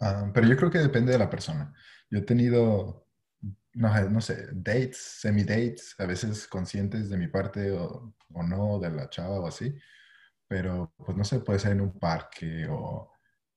[0.00, 1.74] ah, pero yo creo que depende de la persona.
[2.10, 3.07] Yo he tenido,
[3.78, 8.90] no, no sé, dates, semi-dates, a veces conscientes de mi parte o, o no, de
[8.90, 9.74] la chava o así.
[10.48, 13.12] Pero pues no sé, puede ser en un parque o,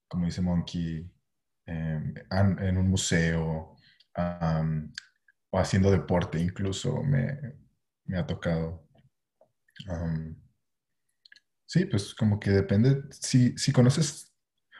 [0.07, 1.11] como dice Monkey,
[1.67, 3.77] em, en un museo
[5.51, 7.37] o haciendo deporte incluso me,
[8.05, 8.87] me ha tocado.
[9.89, 10.35] Am,
[11.65, 14.33] sí, pues como que depende, si, si conoces,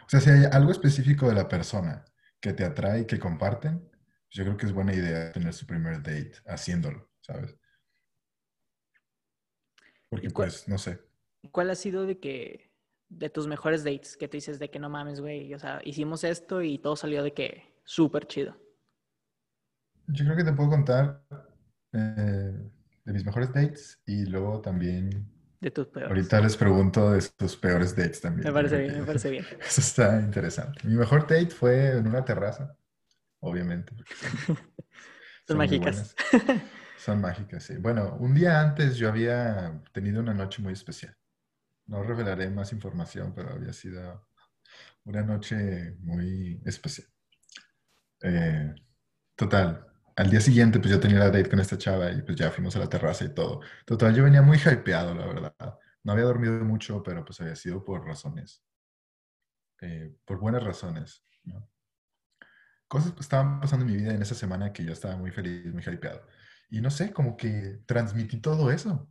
[0.06, 2.06] o sea, si hay algo específico de la persona
[2.42, 3.90] que te atrae y que comparten,
[4.32, 7.56] yo creo que es buena idea tener su primer date haciéndolo, ¿sabes?
[10.10, 11.02] Porque ¿Y cuál- pues, no sé,
[11.52, 12.72] ¿Cuál ha sido de que,
[13.10, 15.54] de tus mejores dates, que tú dices de que no mames, güey?
[15.54, 18.56] O sea, hicimos esto y todo salió de que súper chido.
[20.08, 21.24] yo creo que te puedo contar
[21.94, 22.54] eh,
[23.06, 25.28] de mis mejores dates y luego también,
[25.62, 26.10] De tus peores.
[26.10, 28.48] ahorita les pregunto de tus peores dates también.
[28.48, 29.46] Me parece bien, me parece bien.
[29.62, 30.88] Eso está interesante.
[30.88, 32.76] Mi mejor date fue en una terraza,
[33.42, 33.94] obviamente.
[34.48, 34.58] son-
[35.48, 36.16] Son mágicas.
[36.98, 37.78] Son mágicas, sí.
[37.78, 41.18] Bueno, un día antes yo había tenido una noche muy especial.
[41.88, 44.28] No revelaré más información, pero había sido
[45.06, 47.08] una noche muy especial.
[48.22, 48.76] Eh,
[49.36, 52.52] total, al día siguiente pues yo tenía la date con esta chava y pues ya
[52.52, 53.62] fuimos a la terraza y todo.
[53.86, 55.56] Total, yo venía muy hypeado, la verdad.
[56.04, 58.64] No había dormido mucho, pero pues había sido por razones,
[59.82, 61.68] eh, por buenas razones, ¿no?
[62.92, 65.82] Cosas estaban pasando en mi vida en esa semana que yo estaba muy feliz, muy
[65.82, 66.28] hypeado.
[66.70, 69.10] Y no sé, como que transmití todo eso.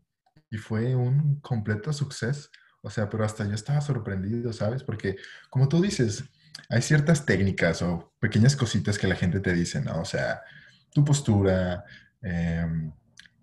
[0.50, 2.50] Y fue un completo suceso.
[2.82, 4.84] O sea, pero hasta yo estaba sorprendido, ¿sabes?
[4.84, 5.16] Porque,
[5.48, 6.24] como tú dices,
[6.68, 10.02] hay ciertas técnicas o pequeñas cositas que la gente te dice, ¿no?
[10.02, 10.42] O sea,
[10.92, 11.82] tu postura,
[12.20, 12.92] em,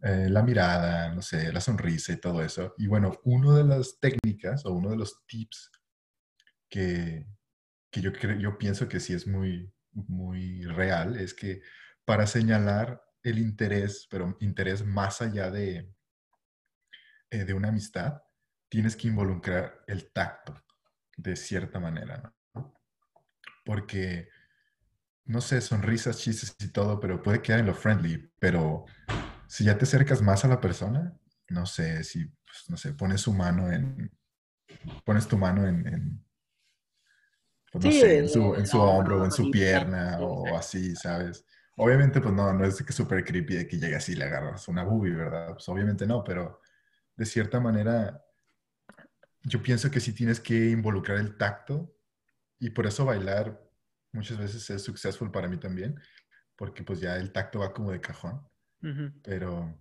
[0.03, 2.75] eh, la mirada, no sé, la sonrisa y todo eso.
[2.77, 5.71] Y bueno, una de las técnicas o uno de los tips
[6.69, 7.25] que,
[7.89, 9.73] que yo, yo pienso que sí es muy,
[10.07, 11.61] muy real es que
[12.05, 15.93] para señalar el interés, pero interés más allá de,
[17.29, 18.21] eh, de una amistad,
[18.69, 20.55] tienes que involucrar el tacto
[21.17, 22.73] de cierta manera, ¿no?
[23.65, 24.29] Porque,
[25.25, 28.85] no sé, sonrisas, chistes y todo, pero puede quedar en lo friendly, pero
[29.47, 31.17] si ya te acercas más a la persona,
[31.49, 34.11] no sé, si, pues, no sé, pones su mano en,
[35.03, 36.26] pones tu mano en, en
[37.71, 40.95] pues, no Sí, sé, en su, en su hombro o en su pierna o así,
[40.95, 41.45] ¿sabes?
[41.75, 44.83] Obviamente, pues no, no es que súper creepy de que llegas y le agarras una
[44.83, 45.53] boobie, ¿verdad?
[45.53, 46.61] Pues obviamente no, pero
[47.15, 48.23] de cierta manera
[49.43, 51.95] yo pienso que sí tienes que involucrar el tacto
[52.59, 53.61] y por eso bailar
[54.13, 55.99] muchas veces es successful para mí también,
[56.55, 58.47] porque pues ya el tacto va como de cajón,
[59.23, 59.79] pero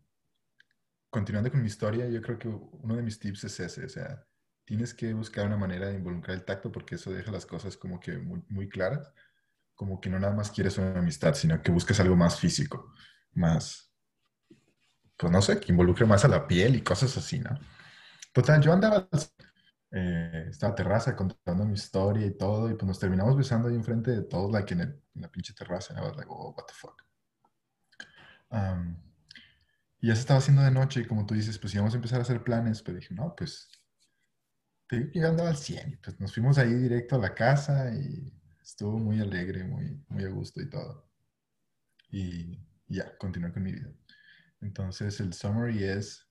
[1.11, 4.27] continuando con mi historia, yo creo que uno de mis tips es ese, o sea,
[4.67, 8.01] tienes que buscar una manera de involucrar el tacto porque eso deja las cosas como
[8.01, 9.13] que muy, muy claras,
[9.77, 12.93] como que no nada más quieres una amistad, sino que buscas algo más físico,
[13.35, 13.93] más,
[15.17, 17.51] pues no sé, que involucre más a la piel y cosas así, ¿no?
[18.33, 19.09] Total, yo andaba,
[19.93, 24.11] eh, la terraza contando mi historia y todo, y pues nos terminamos besando ahí enfrente
[24.13, 26.67] de todos, like en, el- en la pinche terraza, and I was like, oh, what
[26.67, 27.03] the fuck.
[28.51, 28.97] Um,
[30.01, 32.19] y ya se estaba haciendo de noche, y como tú dices, pues íbamos a empezar
[32.21, 33.69] a hacer planes, pero dije, no, pues,
[34.89, 37.35] te digo que yo andaba al 100, y pues nos fuimos ahí directo a la
[37.35, 38.33] casa, y
[38.63, 41.09] estuvo muy alegre, muy, muy a gusto y todo.
[42.11, 42.59] Y
[42.89, 43.93] ya, continué con mi vida.
[44.61, 46.27] Entonces, el summary es,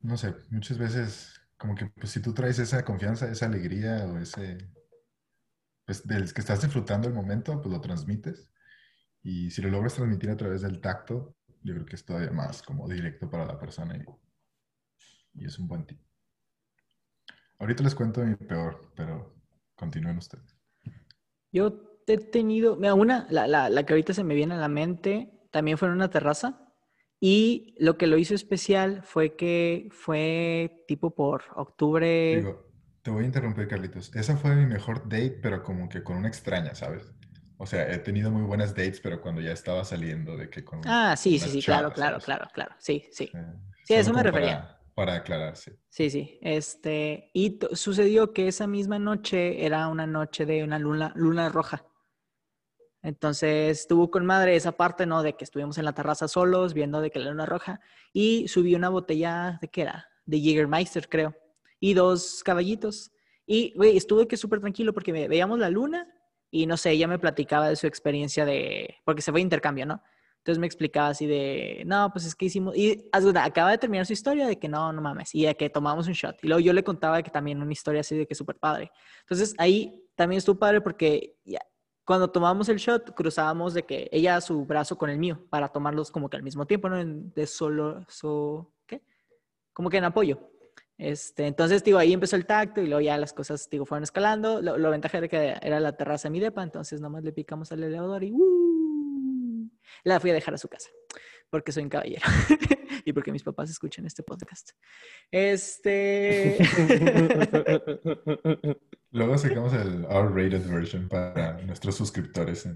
[0.00, 4.18] no sé, muchas veces como que pues, si tú traes esa confianza, esa alegría o
[4.18, 4.58] ese,
[5.84, 8.50] pues del que estás disfrutando el momento, pues lo transmites.
[9.22, 12.62] Y si lo logras transmitir a través del tacto, yo creo que es todavía más
[12.62, 14.04] como directo para la persona y,
[15.36, 15.98] y es un buen tip.
[17.58, 19.34] Ahorita les cuento mi peor, pero
[19.74, 20.56] continúen ustedes.
[21.52, 24.68] Yo he tenido, mira, una, la, la, la que ahorita se me viene a la
[24.68, 26.62] mente, también fue en una terraza.
[27.18, 32.36] Y lo que lo hizo especial fue que fue tipo por octubre.
[32.36, 32.70] Digo,
[33.02, 34.14] te voy a interrumpir, Carlitos.
[34.14, 37.10] Esa fue mi mejor date, pero como que con una extraña, ¿sabes?
[37.56, 40.82] O sea, he tenido muy buenas dates, pero cuando ya estaba saliendo de que con
[40.84, 42.24] Ah, sí, sí, sí, claro, chavas, claro, ¿sabes?
[42.26, 42.74] claro, claro.
[42.78, 43.30] Sí, sí.
[43.32, 44.75] Eh, Sí, a eso me refería.
[44.96, 45.78] Para, aclararse.
[45.90, 46.38] Sí, sí.
[46.40, 51.84] Este, y sucedió que esa misma noche era una noche de una luna, roja.
[53.02, 55.22] Entonces estuvo con madre esa parte, ¿no?
[55.22, 57.78] De que estuvimos en la terraza solos, viendo de que la luna roja.
[58.14, 60.08] Y subí una botella, ¿de qué era?
[60.24, 61.36] De Jägermeister, creo.
[61.78, 63.12] Y dos caballitos.
[63.46, 66.08] Y, estuve que súper tranquilo porque ve- veíamos la luna
[66.50, 68.96] y, no sé, ella me platicaba de su experiencia de...
[69.04, 70.02] Porque se fue intercambio, ¿no?
[70.46, 74.12] Entonces me explicaba así de, no, pues es que hicimos, y acaba de terminar su
[74.12, 76.38] historia de que no, no mames, y de que tomamos un shot.
[76.40, 78.92] Y luego yo le contaba que también una historia así de que súper padre.
[79.22, 81.34] Entonces ahí también estuvo padre porque
[82.04, 86.12] cuando tomamos el shot cruzábamos de que ella su brazo con el mío para tomarlos
[86.12, 87.04] como que al mismo tiempo, ¿no?
[87.04, 89.02] De solo, so, ¿qué?
[89.72, 90.38] Como que en apoyo.
[90.96, 94.62] Este, entonces, digo, ahí empezó el tacto y luego ya las cosas, digo, fueron escalando.
[94.62, 97.72] Lo, lo ventaja era que era la terraza de mi depa, entonces nomás le picamos
[97.72, 98.75] al elevador y ¡uh!
[100.04, 100.88] La fui a dejar a su casa
[101.50, 102.22] porque soy un caballero
[103.04, 104.70] y porque mis papás escuchan este podcast.
[105.30, 106.58] Este.
[109.10, 112.72] Luego sacamos el R-rated version para nuestros suscriptores en,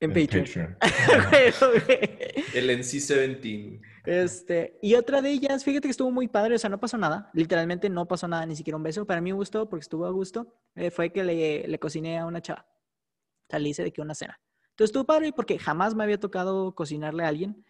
[0.00, 0.76] en en Patreon.
[0.78, 0.78] Patreon.
[2.54, 3.80] El NC-17.
[4.06, 7.28] Este, y otra de ellas, fíjate que estuvo muy padre, o sea, no pasó nada,
[7.34, 9.06] literalmente no pasó nada, ni siquiera un beso.
[9.06, 10.54] Para mí me gustó porque estuvo a gusto.
[10.76, 12.66] eh, fue que le, le cociné a una chava.
[12.68, 14.40] O sea, le hice de que una cena.
[14.76, 17.64] Entonces estuvo padre porque jamás me había tocado cocinarle a alguien.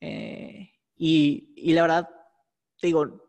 [0.00, 2.08] eh, y, y la verdad,
[2.80, 3.26] te digo,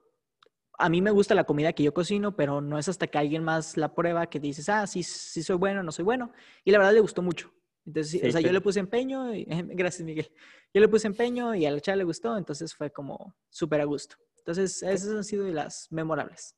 [0.77, 3.43] a mí me gusta la comida que yo cocino, pero no es hasta que alguien
[3.43, 6.31] más la prueba que dices, ah, sí, sí soy bueno, no soy bueno.
[6.63, 7.51] Y la verdad le gustó mucho.
[7.85, 10.31] Entonces, sí, o sea, yo le puse empeño, y, gracias Miguel,
[10.73, 13.85] yo le puse empeño y a la chava le gustó, entonces fue como súper a
[13.85, 14.15] gusto.
[14.37, 16.55] Entonces, esas han sido las memorables.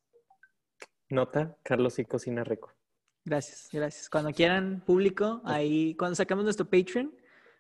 [1.10, 2.72] Nota, Carlos sí cocina rico.
[3.26, 4.10] Gracias, gracias.
[4.10, 7.14] Cuando quieran público, ahí, cuando sacamos nuestro Patreon,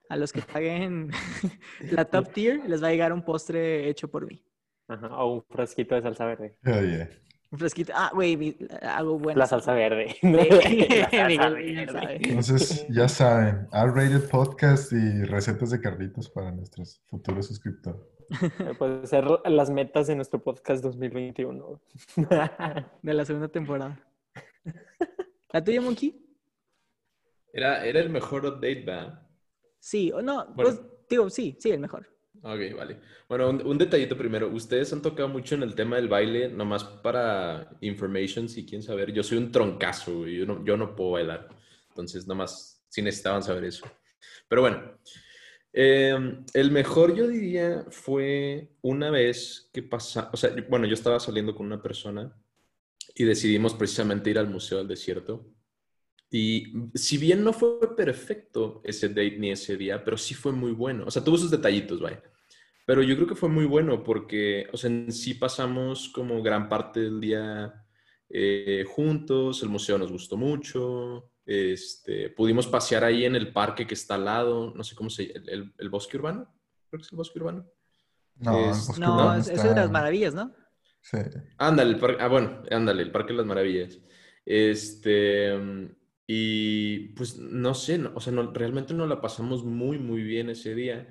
[0.10, 1.12] a los que paguen
[1.91, 4.43] la top tier, les va a llegar un postre hecho por mí.
[4.88, 6.57] Ajá, o un frasquito de salsa verde.
[6.66, 7.10] Oh, yeah.
[7.51, 7.93] Un fresquito.
[7.95, 9.39] Ah, güey, hago bueno.
[9.39, 10.16] La salsa verde.
[10.20, 10.70] Sí, La salsa
[11.28, 11.91] Miguel bien verde.
[11.91, 12.16] sabe.
[12.24, 18.01] Entonces, ya saben, R-rated podcast y recetas de Carlitos para nuestros futuros suscriptores.
[18.78, 21.82] Puede ser las metas de nuestro podcast 2021.
[23.01, 23.99] De la segunda temporada.
[25.51, 26.15] ¿La tuya, Monkey?
[27.51, 29.27] Era, era el mejor update, ¿verdad?
[29.79, 30.55] Sí, o no, Bueno.
[30.55, 32.07] pues digo, sí, sí, el mejor.
[32.41, 32.99] Ok, vale.
[33.27, 34.47] Bueno, un, un detallito primero.
[34.49, 39.11] Ustedes han tocado mucho en el tema del baile, nomás para information, si quieren saber.
[39.11, 40.25] Yo soy un troncazo.
[40.27, 41.49] Yo no, yo no puedo bailar.
[41.89, 43.85] Entonces, nomás, si necesitaban saber eso.
[44.47, 44.97] Pero bueno,
[45.73, 46.15] eh,
[46.53, 51.53] el mejor yo diría fue una vez que pasa, o sea, bueno, yo estaba saliendo
[51.55, 52.33] con una persona
[53.16, 55.45] y decidimos precisamente ir al Museo del Desierto.
[56.32, 60.72] Y si bien no fue perfecto ese date ni ese día, pero sí fue muy
[60.72, 61.05] bueno.
[61.07, 62.22] O sea, tuvo sus detallitos, vaya.
[62.86, 66.70] Pero yo creo que fue muy bueno porque, o sea, en sí pasamos como gran
[66.70, 67.74] parte del día
[68.30, 73.95] eh, juntos, el museo nos gustó mucho, este, pudimos pasear ahí en el parque que
[73.95, 76.47] está al lado, no sé cómo se llama, el, el, bosque urbano,
[76.89, 77.66] creo que es el bosque urbano.
[78.38, 80.53] No, Es- el bosque No, urbano es- de las maravillas, ¿no?
[81.10, 81.18] Sí.
[81.57, 83.99] Ándale, el parque, ah, bueno, ándale, el Parque de las Maravillas.
[84.45, 85.53] Este,
[86.28, 90.49] y pues no sé, no- o sea, no- realmente nos la pasamos muy, muy bien
[90.49, 91.07] ese día.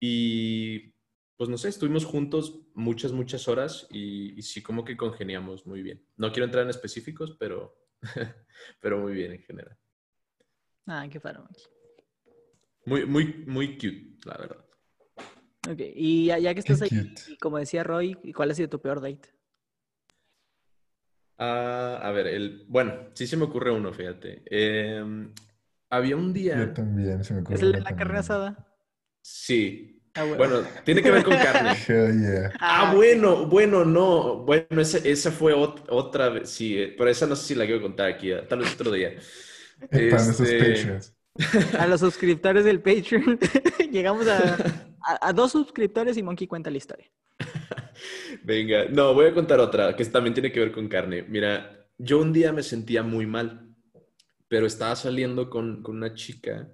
[0.00, 0.94] Y
[1.36, 5.82] pues no sé, estuvimos juntos muchas, muchas horas y, y sí como que congeniamos muy
[5.82, 6.04] bien.
[6.16, 7.76] No quiero entrar en específicos, pero,
[8.80, 9.78] pero muy bien en general.
[10.86, 11.48] Ah, qué faro.
[12.84, 14.64] Muy, muy, muy cute, la verdad.
[15.70, 17.36] Ok, y ya, ya que estás ahí, cute.
[17.40, 19.28] como decía Roy, ¿cuál ha sido tu peor date?
[21.38, 24.42] Ah, a ver, el, bueno, sí se me ocurre uno, fíjate.
[24.46, 25.32] Em,
[25.88, 26.58] había un día...
[26.58, 28.66] Yo también, se me ocurre ¿Es el de la carne asada?
[29.22, 30.02] Sí.
[30.14, 30.38] Ah, bueno.
[30.38, 31.72] Bueno, tiene que ver con carne.
[31.88, 32.52] Hell yeah.
[32.60, 34.38] Ah, bueno, bueno, no.
[34.38, 37.64] Bueno, esa, esa fue ot- otra vez, sí, eh, pero esa no sé si la
[37.64, 39.14] quiero contar aquí, eh, tal vez otro día.
[40.10, 41.19] Para nuestros Este.
[41.78, 43.38] A los suscriptores del Patreon,
[43.90, 47.10] llegamos a, dos suscriptores y Monkey cuenta la historia.
[48.42, 51.22] Venga, no, voy a contar otra que también tiene que ver con carne.
[51.22, 53.74] Mira, yo un día me sentía muy mal,
[54.48, 56.68] pero estaba saliendo con, con una chica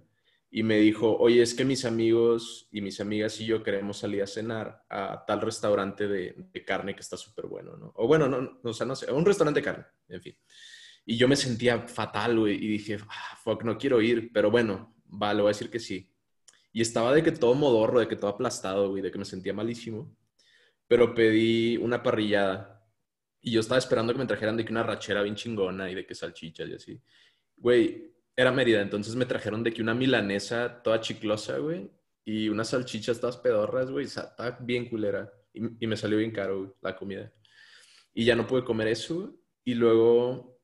[0.50, 4.22] y me dijo, oye, es que mis amigos y mis amigas y yo queremos salir
[4.22, 7.92] a cenar a tal restaurante de, de carne que está súper bueno, ¿no?
[7.96, 10.36] O bueno, no, no, o sea, no sé, un restaurante de carne, en fin.
[11.06, 14.94] Y yo me sentía fatal, güey, y dije, ah, fuck, no quiero ir, pero bueno,
[15.10, 16.12] va, le voy a decir que sí.
[16.72, 19.54] Y estaba de que todo modorro, de que todo aplastado, güey, de que me sentía
[19.54, 20.14] malísimo
[20.88, 22.84] pero pedí una parrillada.
[23.40, 26.06] Y yo estaba esperando que me trajeran de que una rachera bien chingona y de
[26.06, 27.02] que salchichas y así.
[27.56, 31.90] Güey, era Mérida, entonces me trajeron de que una milanesa toda chiclosa, güey,
[32.24, 35.32] y unas salchichas todas pedorras, güey, estaba bien culera.
[35.52, 37.32] Y, y me salió bien caro, güey, la comida.
[38.12, 39.38] Y ya no pude comer eso.
[39.64, 40.55] Y luego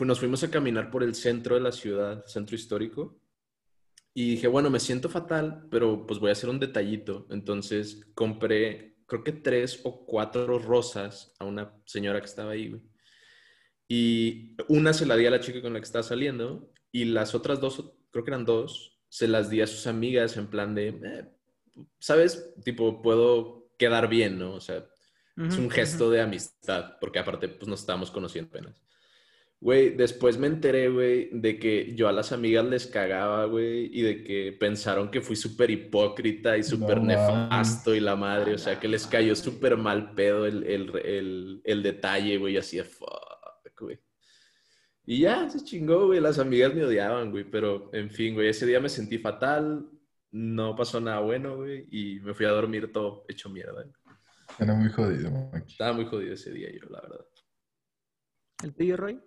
[0.00, 3.20] nos fuimos a caminar por el centro de la ciudad, centro histórico.
[4.14, 7.26] Y dije, bueno, me siento fatal, pero pues voy a hacer un detallito.
[7.30, 12.82] Entonces compré, creo que tres o cuatro rosas a una señora que estaba ahí, güey.
[13.88, 17.34] Y una se la di a la chica con la que estaba saliendo y las
[17.34, 20.88] otras dos, creo que eran dos, se las di a sus amigas en plan de,
[20.88, 21.28] eh,
[21.98, 22.54] ¿sabes?
[22.64, 24.54] Tipo, puedo quedar bien, ¿no?
[24.54, 24.86] O sea,
[25.36, 28.82] es un gesto de amistad, porque aparte, pues nos estábamos conociendo apenas.
[29.60, 34.02] Güey, después me enteré, güey, de que yo a las amigas les cagaba, güey, y
[34.02, 38.58] de que pensaron que fui súper hipócrita y súper No nefasto y la madre, o
[38.58, 42.84] sea, que les cayó súper mal pedo el, el, el, el detalle, güey, así de
[42.84, 43.98] fuck, güey.
[45.04, 48.64] Y ya, se chingó, güey, las amigas me odiaban, güey, pero en fin, güey, ese
[48.64, 49.90] día me sentí fatal,
[50.30, 53.84] no pasó nada bueno, güey, y me fui a dormir todo hecho mierda.
[54.56, 55.62] Era muy jodido, Monkey.
[55.66, 57.26] Estaba muy jodido ese día yo, la verdad.
[58.62, 59.20] ¿El tuyo, Roy?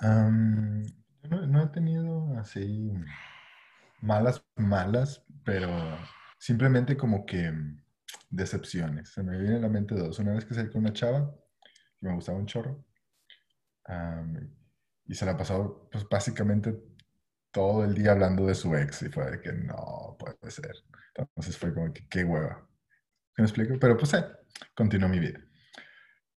[0.00, 2.92] Yo no, no he tenido así
[4.00, 5.68] malas, malas, pero
[6.38, 7.52] simplemente como que
[8.30, 9.10] decepciones.
[9.10, 10.18] Se me viene a la mente dos.
[10.18, 11.34] Una vez que salí con una chava
[11.98, 12.84] que me gustaba un chorro
[13.84, 14.54] am,
[15.06, 16.76] y se la pasó pues básicamente
[17.50, 20.74] todo el día hablando de su ex y fue de que no puede ser.
[21.14, 22.68] Entonces fue como que qué hueva.
[23.38, 23.78] ¿Me explico?
[23.80, 24.24] Pero pues eh,
[24.74, 25.40] continuó mi vida.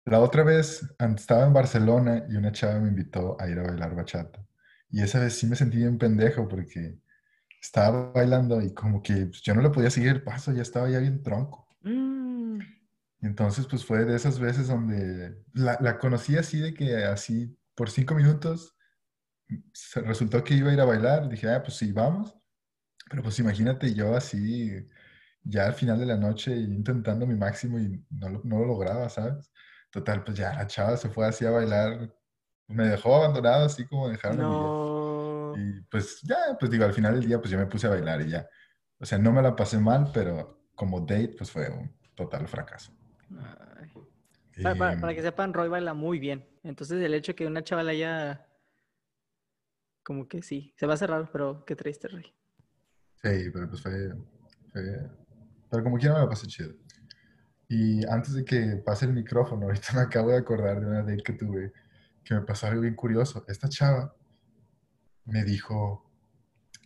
[0.09, 3.95] La otra vez estaba en Barcelona y una chava me invitó a ir a bailar
[3.95, 4.43] bachata.
[4.89, 6.99] Y esa vez sí me sentí bien pendejo porque
[7.61, 10.89] estaba bailando y como que pues, yo no le podía seguir el paso, ya estaba
[10.89, 11.69] ya bien tronco.
[11.83, 12.59] Mm,
[13.21, 17.91] entonces pues fue de esas veces donde la, la conocí así de que así por
[17.91, 18.79] cinco minutos
[19.95, 21.29] resultó que iba a ir a bailar.
[21.29, 22.35] Dije, ah, pues sí, vamos.
[23.11, 24.89] Pero pues imagínate yo así
[25.43, 29.11] ya al final de la noche intentando mi máximo y no lo, no lo lograba,
[29.11, 29.51] ¿sabes?
[29.91, 32.15] Total, pues ya la chava se fue así a bailar.
[32.67, 35.55] Me dejó abandonado así como dejaron no.
[35.57, 38.21] Y pues ya, pues digo, al final del día pues yo me puse a bailar
[38.21, 38.49] y ya.
[38.99, 42.93] O sea, no me la pasé mal, pero como date pues fue un total fracaso.
[43.31, 43.93] Ay.
[44.57, 46.45] Y, para que sepan, Roy baila muy bien.
[46.65, 48.45] Entonces, el hecho de que una chava le haya.
[50.03, 50.75] Como que sí.
[50.77, 52.25] Se va a hacer raro, pero qué triste, Roy.
[53.23, 53.93] Sí, pero pues fue,
[54.73, 55.11] fue-
[55.71, 56.75] Pero como quiera me la pasé chido.
[57.69, 61.23] Y antes de que pase el micrófono, ahorita me acabo de acordar de una date
[61.23, 61.73] que tuve
[62.25, 63.45] que me pasó algo bien curioso.
[63.49, 64.15] Esta chava
[65.25, 66.05] me dijo...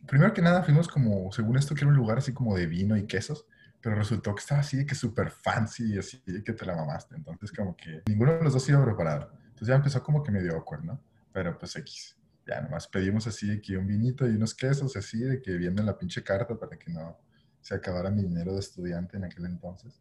[0.06, 2.96] Primero que nada fuimos como, según esto, que era un lugar así como de vino
[2.96, 3.46] y quesos,
[3.80, 6.74] pero resultó que estaba así de que súper fancy y así de que te la
[6.74, 7.14] mamaste.
[7.14, 9.32] Entonces como que ninguno de los dos iba preparado.
[9.44, 11.00] Entonces ya empezó como que medio awkward, ¿no?
[11.32, 12.16] Pero pues X.
[12.46, 15.80] Ya nomás pedimos así de que un vinito y unos quesos así de que viendo
[15.82, 17.16] en la pinche carta para que no,
[17.60, 20.00] se acabara mi dinero de estudiante en aquel entonces.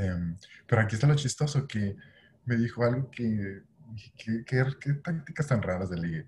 [0.00, 0.36] Em,
[0.66, 1.96] pero aquí está lo chistoso, que
[2.46, 3.62] me dijo algo que,
[4.16, 6.26] ¿qué, qué, tácticas tan raras de ligue?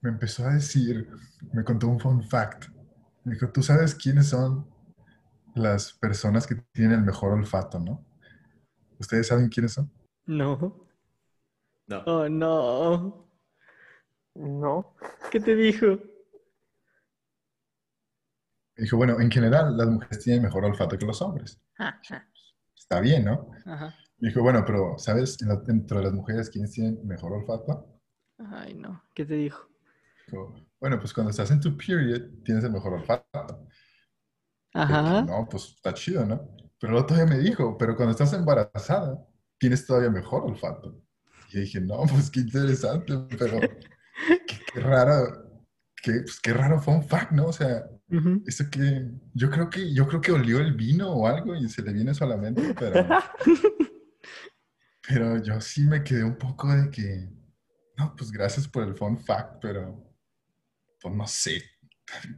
[0.00, 1.08] me empezó a decir,
[1.52, 2.68] me contó un fun fact.
[3.24, 4.66] Me dijo, ¿tú sabes quiénes son
[5.54, 8.04] las personas que tienen el mejor olfato, no?
[8.98, 9.90] ¿Ustedes saben quiénes son?
[10.26, 10.86] No.
[11.86, 12.02] No.
[12.06, 13.30] Oh, no.
[14.34, 14.96] No.
[15.30, 15.98] ¿Qué te dijo?
[18.78, 21.60] Dijo, bueno, en general las mujeres tienen mejor olfato que los hombres.
[22.76, 23.50] Está bien, ¿no?
[23.66, 23.94] Ajá.
[24.18, 28.00] Dijo, bueno, pero ¿sabes dentro de las mujeres quiénes tienen mejor olfato?
[28.38, 29.02] Ay, no.
[29.14, 29.68] ¿Qué te dijo?
[30.78, 33.66] bueno, pues cuando estás en tu period tienes el mejor olfato.
[34.74, 35.22] Ajá.
[35.22, 36.50] no, pues está chido, ¿no?
[36.78, 39.18] Pero luego todavía me dijo, pero cuando estás embarazada
[39.58, 41.00] tienes todavía mejor olfato.
[41.52, 43.58] Y dije, no, pues qué interesante, pero
[44.46, 45.47] qué, raro,
[46.02, 47.46] qué, pues, qué raro fun fact, ¿no?
[47.46, 47.84] O sea,
[48.46, 51.82] eso que yo creo que yo creo que olió el vino o algo y se
[51.82, 53.06] le viene solamente, pero
[55.08, 57.28] pero yo sí me quedé un poco de que
[57.96, 60.04] no, pues gracias por el fun fact, pero
[61.00, 61.62] pues no sé.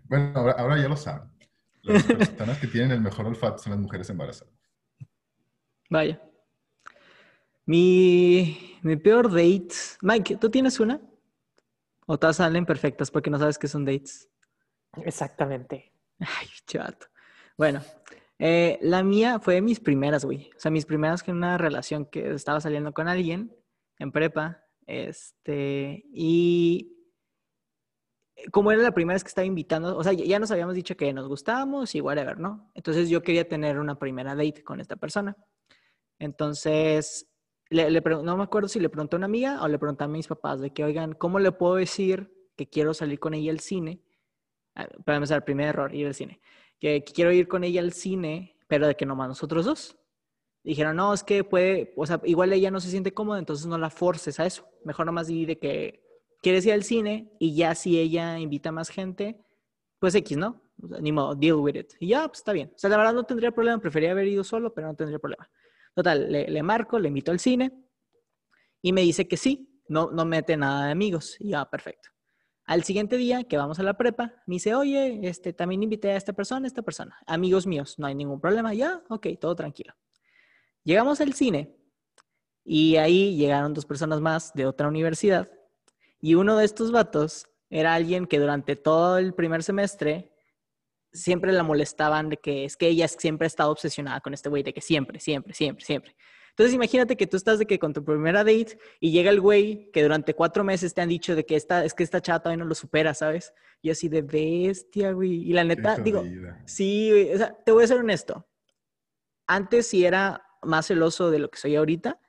[0.04, 1.30] Bueno, ahora, ya lo saben.
[1.82, 4.52] Las personas que tienen el mejor olfato son las mujeres embarazadas.
[5.88, 6.20] Vaya.
[7.66, 9.74] Mi, mi peor date.
[10.02, 11.00] Mike, ¿tú tienes una?
[12.12, 14.28] ¿O todas salen perfectas porque no sabes qué son dates?
[15.04, 15.92] Exactamente.
[16.18, 17.06] Ay, chato.
[17.56, 17.82] Bueno,
[18.36, 20.50] eh, la mía fue mis primeras, güey.
[20.56, 23.56] O sea, mis primeras que una relación que estaba saliendo con alguien
[24.00, 24.64] en prepa.
[24.88, 26.96] Este, y
[28.50, 31.12] como era la primera vez que estaba invitando, o sea, ya nos habíamos dicho que
[31.12, 32.72] nos gustábamos y whatever, ¿no?
[32.74, 35.36] Entonces yo quería tener una primera date con esta persona.
[36.18, 37.29] Entonces,
[37.70, 40.26] le, no me acuerdo si le pregunté a una amiga o le pregunté a mis
[40.26, 44.02] papás de que, oigan, ¿cómo le puedo decir que quiero salir con ella al cine?
[44.74, 46.40] Ah, para empezar, primer error, ir al cine.
[46.78, 49.96] Que, quiero ir con ella al cine, pero de que nomás nosotros dos.
[50.62, 53.78] Dijeron, no, es que puede, o sea, igual ella no se siente cómoda, entonces no
[53.78, 54.68] la forces a eso.
[54.84, 56.04] Mejor nomás di de que
[56.42, 59.40] quieres ir al cine y ya si ella invita más gente,
[59.98, 60.62] pues X, ¿no?
[61.00, 61.92] ni modo, deal with it.
[62.00, 62.72] Y ya, pues está bien.
[62.74, 65.50] O sea, la verdad no tendría problema, prefería haber ido solo, pero no tendría problema.
[66.00, 67.74] Total, le, marco, le invito al cine
[68.80, 71.36] y me dice que sí, no, no mete nada de amigos.
[71.38, 72.08] Y ya, perfecto.
[72.64, 76.16] Al siguiente día que vamos a la prepa, me dice, oye, este, también invité a
[76.16, 77.18] esta persona, esta persona.
[77.26, 78.72] Amigos míos, no hay ningún problema.
[78.72, 79.92] Ya, ok, todo tranquilo.
[80.84, 81.76] Llegamos al cine
[82.64, 85.52] y ahí llegaron dos personas más de otra universidad
[86.18, 90.32] y uno de estos vatos era alguien que durante todo el primer semestre
[91.12, 94.62] siempre la molestaban de que es que ella siempre ha estado obsesionada con este güey,
[94.62, 96.16] de que siempre, siempre, siempre, siempre.
[96.50, 99.90] Entonces imagínate que tú estás de que con tu primera date y llega el güey
[99.92, 102.62] que durante cuatro meses te han dicho de que esta, es que esta chava todavía
[102.62, 103.54] no lo supera, ¿sabes?
[103.80, 105.48] Y así de bestia, güey.
[105.48, 106.22] Y la neta, digo,
[106.66, 108.46] sí, güey, o sea, te voy a ser honesto.
[109.46, 112.20] Antes sí era más celoso de lo que soy ahorita,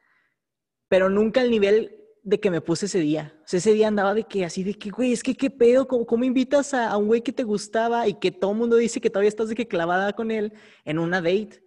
[0.88, 3.34] pero nunca al nivel de que me puse ese día.
[3.40, 5.88] O sea, ese día andaba de que así de que, güey, es que qué pedo,
[5.88, 9.02] ¿cómo, cómo invitas a, un güey que te gustaba y que todo el mundo dice
[9.02, 10.54] que todavía estás de que clavada con él
[10.86, 11.64] en una date?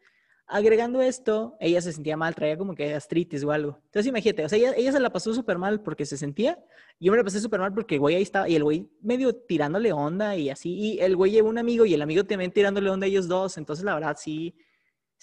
[0.47, 3.81] Agregando esto, ella se sentía mal, traía como que gastritis o algo.
[3.87, 6.63] Entonces imagínate, o sea, ella, ella se la pasó súper mal porque se sentía,
[7.01, 9.35] yo me la pasé súper mal porque el güey ahí estaba, y el güey medio
[9.35, 12.91] tirándole onda y así, y el güey llevó un amigo y el amigo también tirándole
[12.91, 14.55] onda a ellos dos, entonces la verdad sí,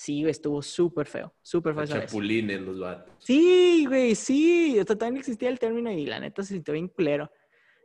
[0.01, 1.85] Sí, estuvo súper feo, súper feo.
[1.85, 3.13] Chapulines los vatos.
[3.19, 4.79] Sí, güey, sí.
[4.79, 7.31] O sea, no existía el término y la neta se sintió bien culero.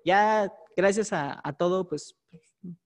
[0.03, 2.17] Ya, gracias a, todo, pues,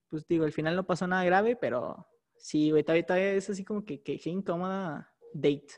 [0.09, 2.09] pues digo, al final no pasó nada grave, pero
[2.39, 5.74] sí, güey, todavía, todavía es así como que, que, incómoda date,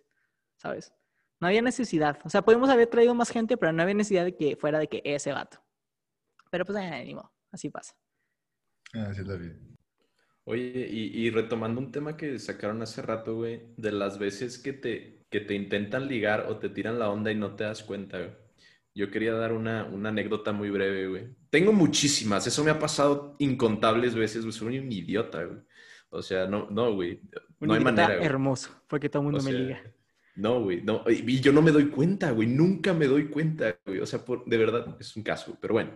[0.56, 0.90] ¿sabes?
[1.38, 2.20] No había necesidad.
[2.24, 4.88] O sea, podemos haber traído más gente, pero no había necesidad de que fuera de
[4.88, 5.62] que ese vato.
[6.50, 7.14] Pero pues, eh,
[7.50, 7.92] así pasa.
[8.94, 9.71] Así es la vida.
[10.44, 15.24] Oye, y, retomando un tema que sacaron hace rato, güey, de las veces que te,
[15.30, 18.30] que te intentan ligar o te tiran la onda y no te das cuenta, güey.
[18.94, 21.28] Yo quería dar una, anécdota muy breve, güey.
[21.48, 24.52] Tengo muchísimas, eso me ha pasado incontables veces, güey.
[24.52, 25.60] Soy un idiota, güey.
[26.10, 27.20] O sea, no, no, güey.
[27.60, 28.16] No hay manera.
[28.16, 28.26] Güey.
[28.26, 29.82] hermoso, porque todo el mundo me liga.
[30.34, 31.04] No, güey, no.
[31.06, 32.48] Y yo no me doy cuenta, güey.
[32.48, 34.00] Nunca me doy cuenta, güey.
[34.00, 35.92] O sea, por, de verdad, es un caso, pero bueno.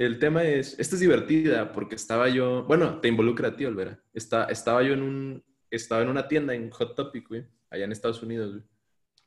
[0.00, 4.00] El tema es, esta es divertida porque estaba yo, bueno, te involucra a ti, Olvera.
[4.14, 7.92] Está, estaba yo en un, estaba en una tienda en Hot Topic, güey, allá en
[7.92, 8.62] Estados Unidos, güey.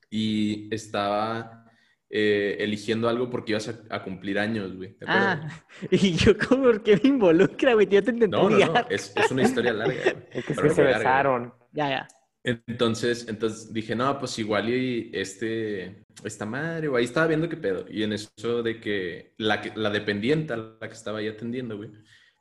[0.09, 1.71] Y estaba
[2.09, 4.97] eh, eligiendo algo porque ibas a, cumplir años, güey.
[5.05, 5.47] Ah,
[5.91, 7.85] y yo como, ¿por qué me involucra, güey?
[7.85, 10.25] Yo te intenté No, no, no, es, es, una historia larga, güey.
[10.31, 11.53] Es que, se besaron.
[11.71, 12.07] Ya, ya.
[12.43, 17.55] Entonces, entonces dije, no, pues igual y este, esta madre, güey, ahí estaba viendo qué
[17.55, 17.85] pedo.
[17.89, 21.91] Y en eso de que la, la dependiente, la que estaba ahí atendiendo, güey,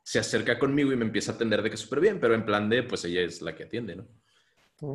[0.03, 2.69] se acerca conmigo y me empieza a atender de que súper bien, pero en plan
[2.69, 4.07] de, pues ella es la que atiende, ¿no?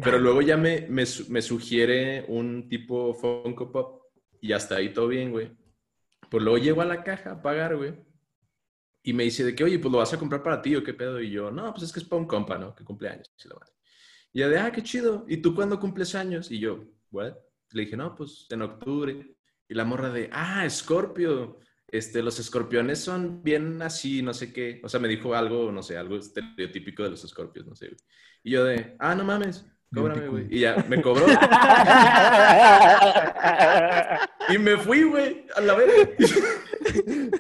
[0.03, 4.03] Pero luego ya me, me, me sugiere un tipo Funko Pop
[4.41, 5.51] y hasta ahí todo bien, güey.
[6.31, 7.95] Pues luego llego a la caja a pagar, güey.
[9.03, 10.93] Y me dice de que, oye, pues lo vas a comprar para ti o qué
[10.93, 11.19] pedo.
[11.23, 12.75] Y yo, no, pues es que es para un compa, ¿no?
[12.75, 13.33] Que cumple años.
[14.39, 15.25] Y ella de, ah, qué chido.
[15.27, 16.53] ¿Y tú cuándo cumples años?
[16.53, 17.33] Y yo, ¿what?
[17.73, 19.35] Le dije, no, pues en octubre.
[19.69, 21.59] Y la morra de, ah, Scorpio.
[21.89, 24.81] Este, los escorpiones son bien así, no sé qué.
[24.85, 27.97] O sea, me dijo algo, no sé, algo estereotípico de los escorpios, no sé.
[28.45, 30.47] Y yo de, ah, no mames, cóbrame, güey.
[30.51, 31.27] Y ya, me cobró.
[34.51, 36.11] y me fui, güey, a la vez.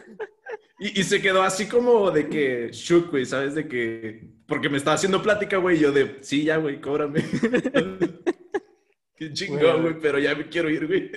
[0.80, 3.54] y, y, se quedó así como de que shook, güey, ¿sabes?
[3.54, 7.20] De que, porque me estaba haciendo plática, güey, y yo de, sí, ya, güey, cóbrame.
[9.14, 11.12] Qué chingón, güey, pero ya me quiero ir, güey.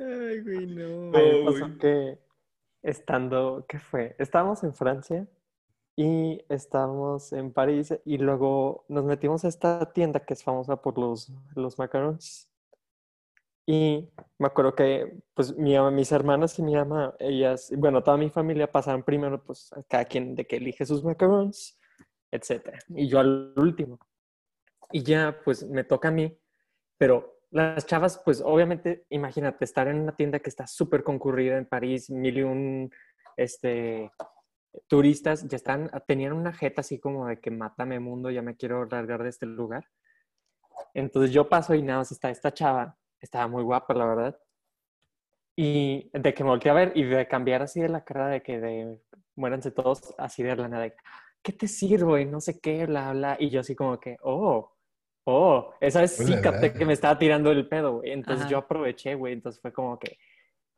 [0.00, 1.10] Ay, güey, no.
[1.12, 2.18] Me pasó que
[2.82, 4.16] estando, ¿qué fue?
[4.18, 5.28] Estábamos en Francia
[5.94, 10.98] y estábamos en París y luego nos metimos a esta tienda que es famosa por
[10.98, 12.50] los, los macarons.
[13.66, 14.08] Y
[14.38, 18.70] me acuerdo que pues mi, mis hermanas y mi mamá, ellas, bueno, toda mi familia
[18.70, 21.75] pasaron primero pues cada quien de que elige sus macarons,
[22.36, 22.78] etc.
[22.88, 23.98] Y yo al último.
[24.92, 26.38] Y ya pues me toca a mí,
[26.96, 31.66] pero las chavas, pues obviamente, imagínate, estar en una tienda que está súper concurrida en
[31.66, 32.90] París, mil y un
[33.36, 34.10] este,
[34.88, 38.84] turistas, ya están, tenían una jeta así como de que mátame mundo, ya me quiero
[38.86, 39.88] largar de este lugar.
[40.94, 44.40] Entonces yo paso y nada más está esta chava, estaba muy guapa, la verdad.
[45.56, 48.42] Y de que me volteé a ver y de cambiar así de la cara de
[48.42, 49.02] que de
[49.36, 50.94] muéranse todos así de la nada, de,
[51.46, 52.18] ¿qué te sirvo?
[52.18, 53.36] Y no sé qué, bla, bla.
[53.38, 54.74] Y yo así como que, oh,
[55.28, 58.10] oh, esa vez sí capté que me estaba tirando el pedo, güey.
[58.10, 59.34] Entonces yo aproveché, güey.
[59.34, 60.18] Entonces fue como que,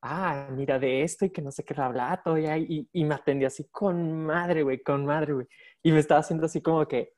[0.02, 3.46] ah, mira de esto y que no sé qué habla todo y, y me atendió
[3.46, 5.46] así con madre, güey, con madre, güey.
[5.82, 7.14] Y me estaba haciendo así como que,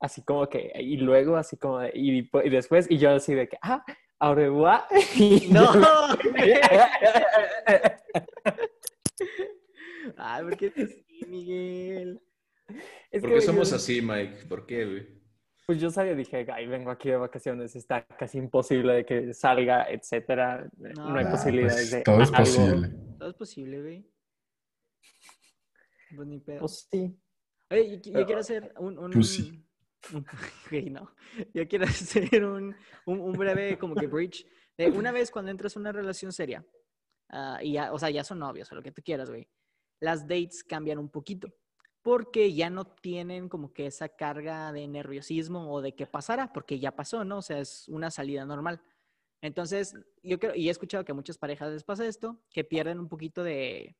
[0.00, 3.56] así como que, y luego así como, y, y después, y yo así de que,
[3.62, 3.84] ah,
[4.18, 4.88] ahora va.
[5.48, 5.70] No.
[10.16, 12.20] Ay, ¿por qué te así, Miguel?
[13.10, 14.46] Es ¿Por qué somos así, Mike?
[14.48, 15.24] ¿Por qué, güey?
[15.66, 19.88] Pues yo sabía, dije, ay, vengo aquí de vacaciones, está casi imposible de que salga,
[19.88, 20.68] etcétera.
[20.76, 22.02] No, hay posibilidades pues, de.
[22.02, 22.90] Todo es posible.
[23.18, 24.10] Todo es posible, güey.
[26.14, 26.60] Pues ni pedo.
[26.60, 27.18] Pues sí.
[27.70, 28.98] Oye, yo, quiero hacer un.
[28.98, 29.64] un pues sí.
[30.90, 31.14] No.
[31.54, 32.74] Yo quiero hacer un,
[33.06, 34.46] un, breve, como que bridge.
[34.76, 36.62] De una vez cuando entras en una relación seria,
[37.32, 39.48] uh, y ya, o sea, ya son novios o lo que tú quieras, güey,
[40.00, 41.48] las dates cambian un poquito
[42.04, 46.78] porque ya no tienen como que esa carga de nerviosismo o de qué pasará, porque
[46.78, 47.38] ya pasó, ¿no?
[47.38, 48.82] O sea, es una salida normal.
[49.40, 53.00] Entonces, yo creo, y he escuchado que a muchas parejas les pasa esto, que pierden
[53.00, 53.96] un poquito de,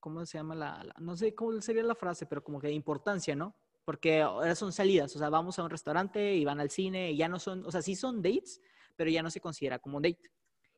[0.00, 3.36] ¿cómo se llama la, no sé cómo sería la frase, pero como que de importancia,
[3.36, 3.54] ¿no?
[3.84, 7.18] Porque ahora son salidas, o sea, vamos a un restaurante y van al cine y
[7.18, 8.62] ya no son, o sea, sí son dates,
[8.96, 10.30] pero ya no se considera como date.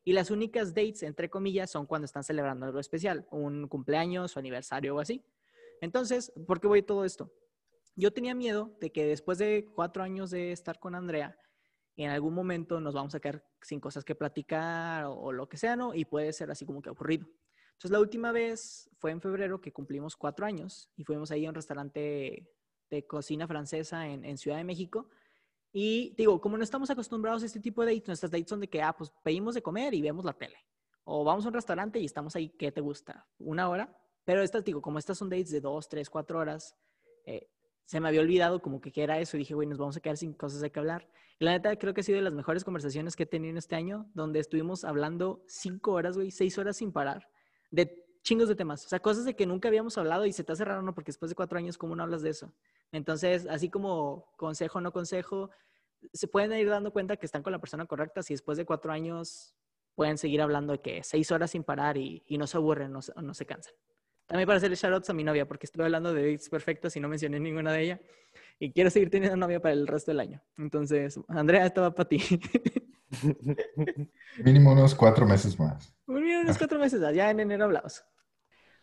[0.03, 4.39] Y las únicas dates, entre comillas, son cuando están celebrando algo especial, un cumpleaños o
[4.39, 5.23] aniversario o así.
[5.81, 7.31] Entonces, ¿por qué voy todo esto?
[7.95, 11.37] Yo tenía miedo de que después de cuatro años de estar con Andrea,
[11.95, 15.75] en algún momento nos vamos a quedar sin cosas que platicar o, lo que sea,
[15.75, 15.95] ¿no?
[15.95, 17.27] Y puede ser así como que aburrido.
[17.69, 21.49] Entonces, la última vez fue en febrero que cumplimos cuatro años y fuimos ahí a
[21.49, 22.51] un restaurante
[22.89, 25.09] de cocina francesa en, Ciudad de México.
[25.73, 28.69] Y digo, como no estamos acostumbrados a este tipo de dates, nuestras dates son de
[28.69, 30.57] que, ah, pues pedimos de comer y vemos la tele.
[31.03, 33.27] O vamos a un restaurante y estamos ahí, ¿qué te gusta?
[33.39, 33.95] ¿Una hora?
[34.27, 36.75] Pero estas, digo, como estas son dates de dos, tres, cuatro horas,
[37.23, 37.47] eh,
[37.85, 40.17] se me había olvidado como que era eso y dije, güey, nos vamos a quedar
[40.17, 41.07] sin cosas de que hablar.
[41.39, 43.57] Y la neta, creo que ha sido de las mejores conversaciones que he tenido en
[43.57, 47.29] este año, donde estuvimos hablando cinco horas, güey, seis horas sin parar,
[47.71, 48.85] de chingos de temas.
[48.85, 50.93] O sea, cosas de que nunca habíamos hablado y se te hace raro, ¿no?
[50.93, 52.53] Porque después de cuatro años, ¿cómo no hablas de eso?
[52.91, 55.51] Entonces, así como consejo, no consejo,
[56.11, 58.91] se pueden ir dando cuenta que están con la persona correcta si después de cuatro
[58.91, 59.55] años
[59.95, 63.33] pueden seguir hablando de que seis horas sin parar y, no se aburren, no, no
[63.33, 63.73] se cansan.
[64.27, 67.07] También para hacerle shoutouts a mi novia, porque estuve hablando de dates perfectos y no
[67.07, 67.99] mencioné ninguna de ellas.
[68.59, 70.41] Y quiero seguir teniendo novia para el resto del año.
[70.57, 72.19] Entonces, Andrea, esto va para ti.
[74.43, 75.93] Mínimo unos cuatro meses más.
[76.07, 78.03] Mínimo unos cuatro meses, ya en enero hablamos.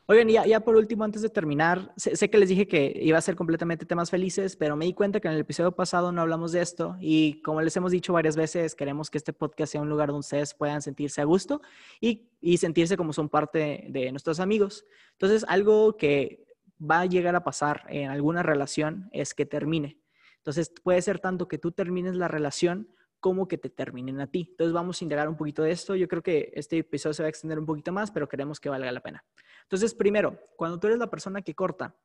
[0.07, 3.23] Oigan, ya, ya por último, antes de terminar, sé, que les dije que iba a
[3.23, 6.53] ser completamente temas felices, pero me di cuenta que en el episodio pasado no hablamos
[6.53, 9.89] de esto y como les hemos dicho varias veces, queremos que este podcast sea un
[9.89, 11.63] lugar donde ustedes puedan sentirse a gusto
[12.03, 14.85] y, y sentirse como son parte de nuestros amigos.
[15.13, 16.45] Entonces, algo que
[16.79, 19.99] va a llegar a pasar en alguna relación es que termine.
[20.37, 22.91] Entonces, puede ser tanto que tú termines la relación
[23.25, 24.49] como que te terminen a ti.
[24.51, 25.97] Entonces, vamos a indagar un poquito de esto.
[25.97, 28.69] Yo creo que este episodio se va a extender un poquito más, pero queremos que
[28.69, 29.25] valga la pena.
[29.63, 31.97] Entonces, primero, cuando tú eres la persona que corta,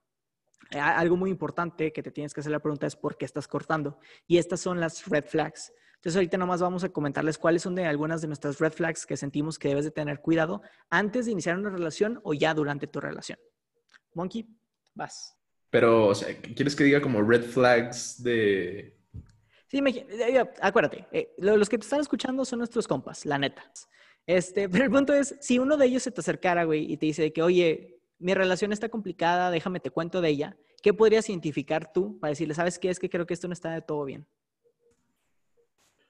[0.72, 4.00] algo muy importante que te tienes que hacer la pregunta es por qué estás cortando.
[4.28, 5.74] Y estas son las red flags.
[5.96, 9.18] Entonces ahorita nomás vamos a comentarles cuáles son de algunas de nuestras red flags que
[9.18, 13.02] sentimos que debes de tener cuidado antes de iniciar una relación o ya durante tu
[13.02, 13.40] relación.
[14.14, 14.48] Monkey,
[14.96, 15.36] vas.
[15.70, 18.99] Pero, o sea, ¿quieres que diga como red flags de...
[19.70, 19.94] Sí, me,
[20.62, 23.64] acuérdate, eh, los que te están escuchando son nuestros compas, la neta.
[24.26, 27.06] Este, pero el punto es, si uno de ellos se te acercara, güey, y te
[27.06, 31.94] dice que, oye, mi relación está complicada, déjame te cuento de ella, ¿qué podrías identificar
[31.94, 34.26] tú para decirle, sabes qué es que creo que esto no está de todo bien?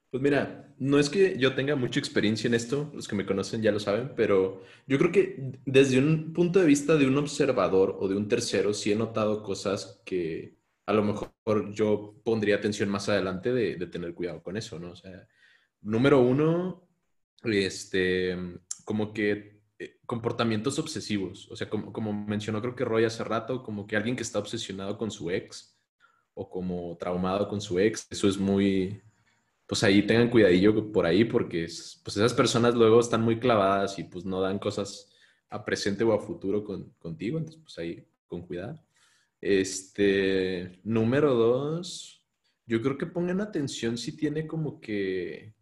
[0.10, 3.62] Pues mira, no es que yo tenga mucha experiencia en esto, los que me conocen
[3.62, 7.98] ya lo saben, pero yo creo que desde un punto de vista de un observador
[8.00, 10.59] o de un tercero, sí he notado cosas que
[10.90, 11.32] a lo mejor
[11.72, 14.94] yo pondría atención más adelante de, tener cuidado con eso, ¿no?
[14.94, 15.28] O sea,
[15.82, 16.90] número uno,
[17.44, 18.36] este,
[18.86, 23.62] como que eh, comportamientos obsesivos, o sea, como, como mencionó creo que Roy hace rato,
[23.62, 25.80] como que alguien que está obsesionado con su ex
[26.34, 29.00] o como traumado con su ex, eso es muy,
[29.68, 31.68] pues ahí tengan cuidadillo por ahí porque
[32.04, 35.08] pues esas personas luego están muy clavadas y pues no dan cosas
[35.50, 36.64] a presente o a futuro
[36.98, 38.89] contigo, entonces pues ahí con cuidado.
[39.42, 42.26] Este, número dos,
[42.66, 45.54] yo creo que pongan atención si tiene como que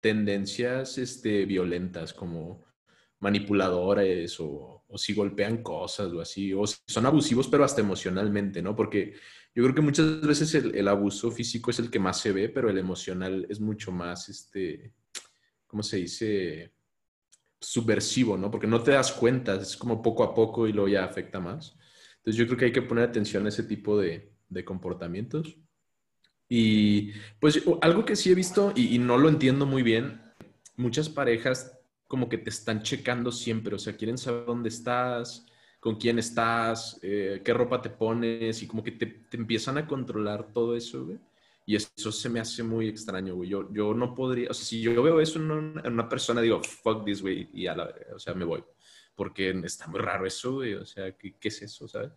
[0.00, 2.64] tendencias este, violentas, como
[3.18, 8.62] manipuladores o, o si golpean cosas o así, o si son abusivos pero hasta emocionalmente,
[8.62, 8.76] ¿no?
[8.76, 9.14] Porque
[9.54, 12.68] yo creo que muchas veces el, abuso físico es el que más se ve, pero
[12.68, 14.92] el emocional es mucho más, este,
[15.66, 16.74] ¿cómo se dice?
[17.58, 18.50] Subversivo, ¿no?
[18.50, 21.75] Porque no te das cuenta, es como poco a poco y luego ya afecta más.
[22.26, 25.56] Entonces yo creo que hay que poner atención a ese tipo de, comportamientos.
[26.48, 30.20] Y pues algo que sí he visto y, y, no lo entiendo muy bien,
[30.76, 35.46] muchas parejas como que te están checando siempre, o sea, quieren saber dónde estás,
[35.78, 39.86] con quién estás, eh, qué ropa te pones y como que te, te, empiezan a
[39.86, 41.18] controlar todo eso, güey.
[41.64, 43.50] Y eso se me hace muy extraño, güey.
[43.50, 47.04] Yo, yo no podría, o sea, si yo veo eso en una, persona, digo, fuck
[47.04, 48.64] this, güey, y a la, o sea, me voy.
[49.16, 50.74] Porque está muy raro eso, güey.
[50.74, 52.12] O sea, ¿qué, qué es eso, sabes?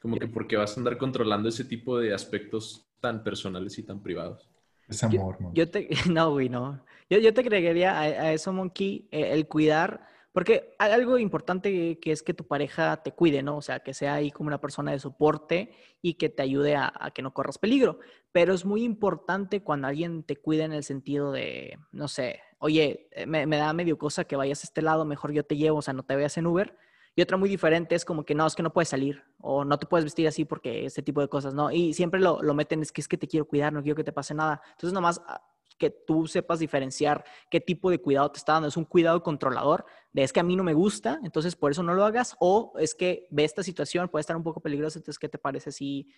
[0.00, 4.02] Como que porque vas a andar controlando ese tipo de aspectos tan personales y tan
[4.02, 4.48] privados.
[4.86, 6.84] Es amor, yo, yo te, no, güey, no.
[7.08, 12.00] Yo, yo te agregaría a, a eso, Monkey, eh, el cuidar porque hay algo importante
[12.00, 13.56] que es que tu pareja te cuide, ¿no?
[13.56, 15.70] O sea, que sea ahí como una persona de soporte
[16.02, 18.00] y que te ayude a, que no corras peligro.
[18.32, 23.08] Pero es muy importante cuando alguien te cuida en el sentido de, no sé, oye,
[23.10, 25.82] eh, me, da medio cosa que vayas a este lado, mejor yo te llevo, o
[25.82, 26.74] sea, no te veas en Uber.
[27.14, 29.78] Y otra muy diferente es como que no, es que no puedes salir o no
[29.78, 31.70] te puedes vestir así porque ese tipo de cosas, ¿no?
[31.70, 34.12] Y siempre lo, meten, es que es que te quiero cuidar, no quiero que te
[34.12, 34.62] pase nada.
[34.70, 35.42] Entonces, nomás ah,
[35.76, 38.68] que tú sepas diferenciar qué tipo de cuidado te está dando.
[38.68, 39.84] Es un cuidado controlador
[40.14, 42.72] de es que a mí no me gusta, entonces por eso no lo hagas, o
[42.78, 46.08] es que ve esta situación, puede estar un poco peligrosa, entonces ¿qué te parece si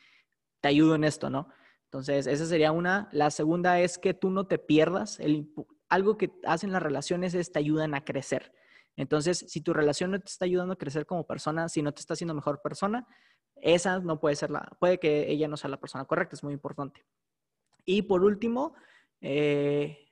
[0.60, 1.48] te ayudo en esto, no?
[1.86, 3.08] Entonces, esa sería una.
[3.12, 5.20] La segunda es que tú no te pierdas.
[5.20, 5.48] El,
[5.88, 8.52] algo que hacen las relaciones es te ayudan a crecer.
[8.96, 12.00] Entonces, si tu relación no te está ayudando a crecer como persona, si no te
[12.00, 13.06] está haciendo mejor persona,
[13.56, 16.54] esa no puede ser la, puede que ella no sea la persona correcta, es muy
[16.54, 17.04] importante.
[17.84, 18.74] Y por último,
[19.20, 20.06] eh,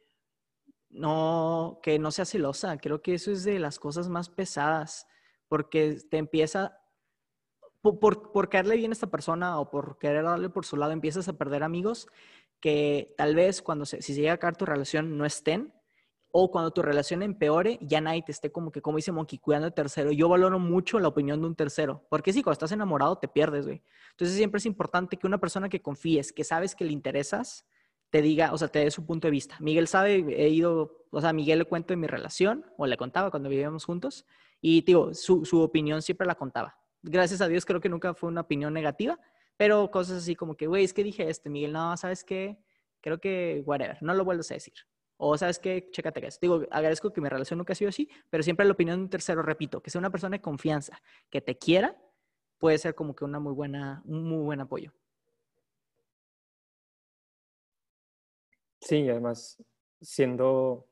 [0.91, 2.77] no, que no sea celosa.
[2.79, 5.07] Creo que eso es de las cosas más pesadas,
[5.49, 6.79] porque te empieza,
[7.81, 7.99] por,
[8.33, 11.37] por, caerle bien a esta persona o por querer darle por su lado, empiezas a
[11.37, 12.07] perder amigos
[12.65, 15.71] que tal vez cuando se, si llega a caer tu relación no estén,
[16.33, 19.67] o cuando tu relación empeore, ya nadie te esté como que, como dice Monkey, cuidando
[19.67, 20.13] de tercero.
[20.13, 23.67] Yo valoro mucho la opinión de un tercero, porque sí, cuando estás enamorado te pierdes,
[23.67, 23.83] güey.
[24.13, 27.67] Entonces siempre es importante que una persona que confíes, que sabes que le interesas,
[28.09, 29.59] te diga, o sea, te dé su punto de vista.
[29.61, 33.31] Miguel sabe, he ido, o sea, Miguel le cuento de mi relación, o le contaba
[33.31, 34.25] cuando vivíamos juntos,
[34.63, 36.79] y digo, su, su opinión siempre la contaba.
[37.03, 39.21] Gracias a Dios creo que nunca fue una opinión negativa,
[39.57, 42.59] pero cosas así como que, güey, es que dije esto, Miguel, no, ¿sabes qué?
[43.01, 44.75] Creo que, whatever, no lo vuelvas a decir.
[45.17, 45.89] O, ¿sabes qué?
[45.91, 46.29] Chécate que.
[46.41, 49.11] Digo, agradezco que mi relación nunca ha sido así, pero siempre la opinión de un
[49.11, 51.01] tercero, repito, que sea una persona de confianza,
[51.31, 51.97] que te quiera,
[52.59, 54.93] puede ser como que una muy buena, un muy buen apoyo.
[58.81, 59.63] Sí, además,
[60.01, 60.89] siendo, o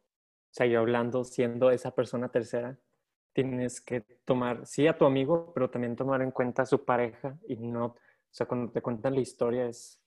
[0.51, 2.79] sea, yo hablando, siendo esa persona tercera,
[3.33, 7.39] tienes que tomar, sí, a tu amigo, pero también tomar en cuenta a su pareja
[7.49, 7.97] y no,
[8.33, 10.01] o sea, cuando te cuentan la historia es,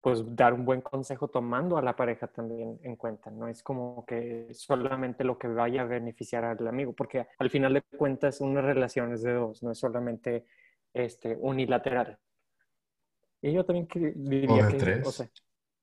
[0.00, 4.04] pues, dar un buen consejo tomando a la pareja también en cuenta, no es como
[4.06, 8.62] que solamente lo que vaya a beneficiar al amigo, porque al final de cuentas una
[8.62, 10.46] relación es de dos, no es solamente
[10.94, 12.18] este, unilateral.
[13.42, 15.06] Y yo también diría o que, tres.
[15.06, 15.28] o sea,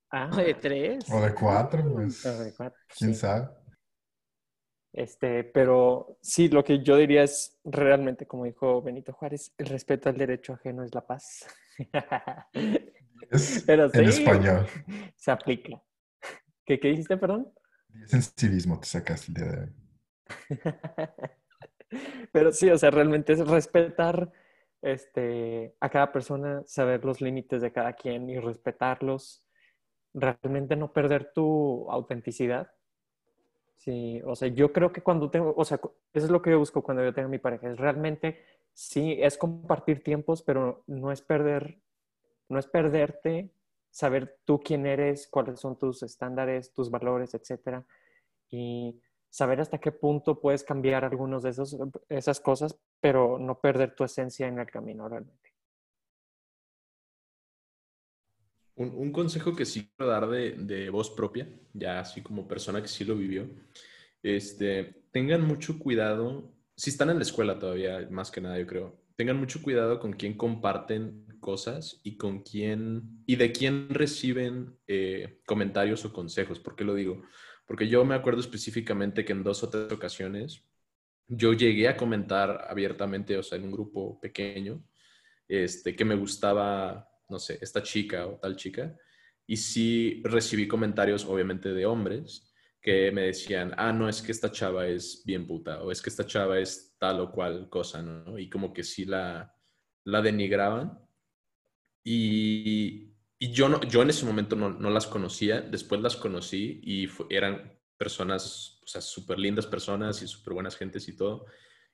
[0.10, 1.10] Ah, de tres.
[1.12, 2.26] O de cuatro, pues.
[2.26, 3.20] O de cuatro, ¿Quién sí.
[3.20, 3.50] sabe?
[4.94, 10.10] Este, pero sí, lo que yo diría es realmente, como dijo Benito Juárez, el respeto
[10.10, 11.46] al derecho ajeno es la paz.
[13.66, 14.68] Pero en sí, español.
[15.16, 15.82] se aplica.
[16.66, 17.52] ¿Qué, qué dijiste, perdón?
[18.04, 19.74] Es en civismo te sacaste el día de hoy.
[22.32, 24.32] Pero sí, o sea, realmente es respetar
[24.82, 29.44] este, a cada persona, saber los límites de cada quien y respetarlos.
[30.14, 32.72] Realmente no perder tu autenticidad.
[33.78, 35.80] Sí, o sea, yo creo que cuando tengo, o sea,
[36.14, 38.44] eso es lo que yo busco cuando yo tengo a mi pareja, es realmente,
[38.78, 41.82] sí, es compartir tiempos, pero no es perder,
[42.48, 43.50] no es perderte,
[43.90, 47.84] saber tú quién eres, cuáles son tus estándares, tus valores, etcétera,
[48.52, 49.02] y
[49.32, 51.76] saber hasta qué punto puedes cambiar algunos de esos,
[52.08, 55.56] esas cosas, pero no perder tu esencia en el camino realmente.
[58.76, 62.88] Un, consejo que sí quiero dar de, de voz propia, ya así como persona que
[62.88, 63.50] sí lo vivió,
[64.22, 69.02] este, tengan mucho cuidado, si están en la escuela todavía, más que nada yo creo,
[69.16, 75.42] tengan mucho cuidado con quién comparten cosas y con quién, y de quién reciben eh,
[75.48, 76.60] comentarios o consejos.
[76.60, 77.24] ¿Por qué lo digo?
[77.66, 80.64] Porque yo me acuerdo específicamente que en dos o tres ocasiones
[81.28, 84.84] yo llegué a comentar abiertamente, o sea, en un grupo pequeño,
[85.48, 88.96] este, que me gustaba, no sé, esta chica o tal chica.
[89.48, 92.47] Y sí recibí comentarios, obviamente, de hombres
[92.88, 96.10] que me decían, ah, no, es que esta chava es bien puta, o es que
[96.10, 98.40] esta chava es tal o cual cosa, ¿no?
[98.40, 99.54] Y como que sí la,
[100.06, 100.98] la denigraban.
[102.04, 106.80] Y, y yo, no, yo en ese momento no, no las conocía, después las conocí
[106.84, 111.46] y fu- eran personas, o sea, súper lindas personas y súper buenas gentes y todo,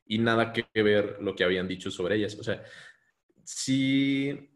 [0.06, 2.38] y nada que ver lo que habían dicho sobre ellas.
[2.40, 2.64] O sea,
[3.44, 4.53] sí,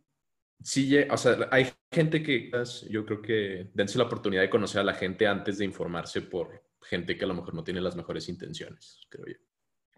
[0.61, 2.51] sí, o sea, hay gente que,
[2.89, 6.63] yo creo que dense la oportunidad de conocer a la gente antes de informarse por
[6.81, 9.33] gente que a lo mejor no tiene las mejores intenciones, creo yo.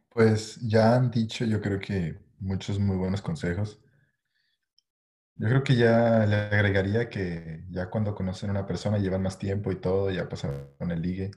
[0.10, 3.80] Pues ya han dicho, yo creo que muchos muy buenos consejos.
[5.36, 9.40] Yo creo que ya le agregaría que ya cuando conocen a una persona llevan más
[9.40, 11.32] tiempo y todo, ya pasaron el ligue.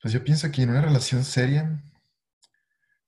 [0.00, 1.82] Pues yo pienso que en una relación seria,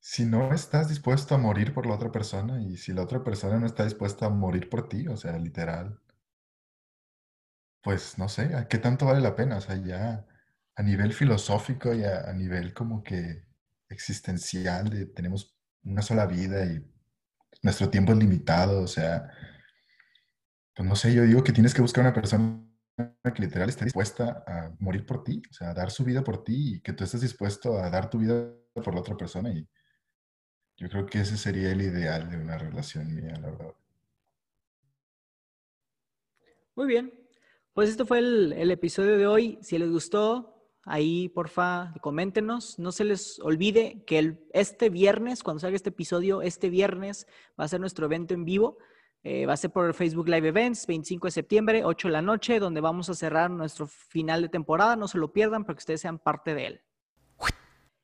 [0.02, 3.60] si no estás dispuesto a morir por la otra persona y si la otra persona
[3.60, 6.00] no está dispuesta a morir por ti, o sea, literal,
[7.82, 9.58] pues no sé, ¿a qué tanto vale la pena?
[9.58, 10.26] O sea, ya
[10.74, 13.44] a nivel filosófico y a, nivel como que
[13.88, 16.84] existencial, tenemos una sola vida y
[17.62, 19.30] nuestro tiempo es limitado, o sea,
[20.74, 22.60] pues no sé, yo digo que tienes que buscar una persona
[22.96, 26.42] que literal esté dispuesta a morir por ti, o sea, a dar su vida por
[26.42, 29.68] ti y que tú estés dispuesto a dar tu vida por la otra persona y
[30.82, 33.74] yo creo que ese sería el ideal de una relación mía, la verdad.
[36.74, 37.14] Muy bien.
[37.72, 39.60] Pues este fue el, el episodio de hoy.
[39.62, 42.80] Si les gustó, ahí porfa, coméntenos.
[42.80, 47.28] No se les olvide que este viernes, cuando salga este episodio, este viernes
[47.58, 48.78] va a ser nuestro evento en vivo.
[49.22, 52.58] Eh, va a ser por Facebook Live Events, 25 de septiembre, 8 de la noche,
[52.58, 54.96] donde vamos a cerrar nuestro final de temporada.
[54.96, 56.80] No se lo pierdan para que ustedes sean parte de él.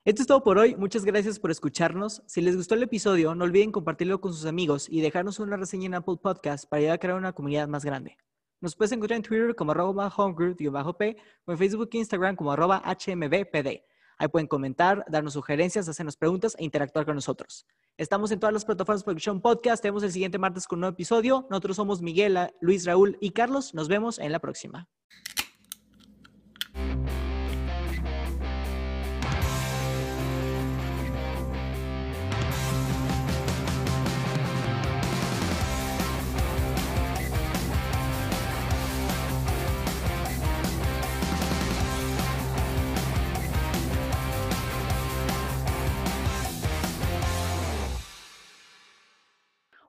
[0.09, 0.75] Esto es todo por hoy.
[0.75, 2.23] Muchas gracias por escucharnos.
[2.25, 5.85] Si les gustó el episodio, no olviden compartirlo con sus amigos y dejarnos una reseña
[5.85, 8.17] en Apple Podcast para ayudar a crear una comunidad más grande.
[8.63, 12.83] Nos puedes encontrar en Twitter como arroba homegroup-p o en Facebook e Instagram como arroba
[12.87, 13.83] hmbpd.
[14.17, 17.67] Ahí pueden comentar, darnos sugerencias, hacernos preguntas e interactuar con nosotros.
[17.99, 19.83] Estamos en todas las plataformas de Production Podcast.
[19.83, 21.47] Tenemos el siguiente martes con un nuevo episodio.
[21.51, 23.75] Nosotros somos Miguel, Luis, Raúl y Carlos.
[23.75, 24.89] Nos vemos en la próxima.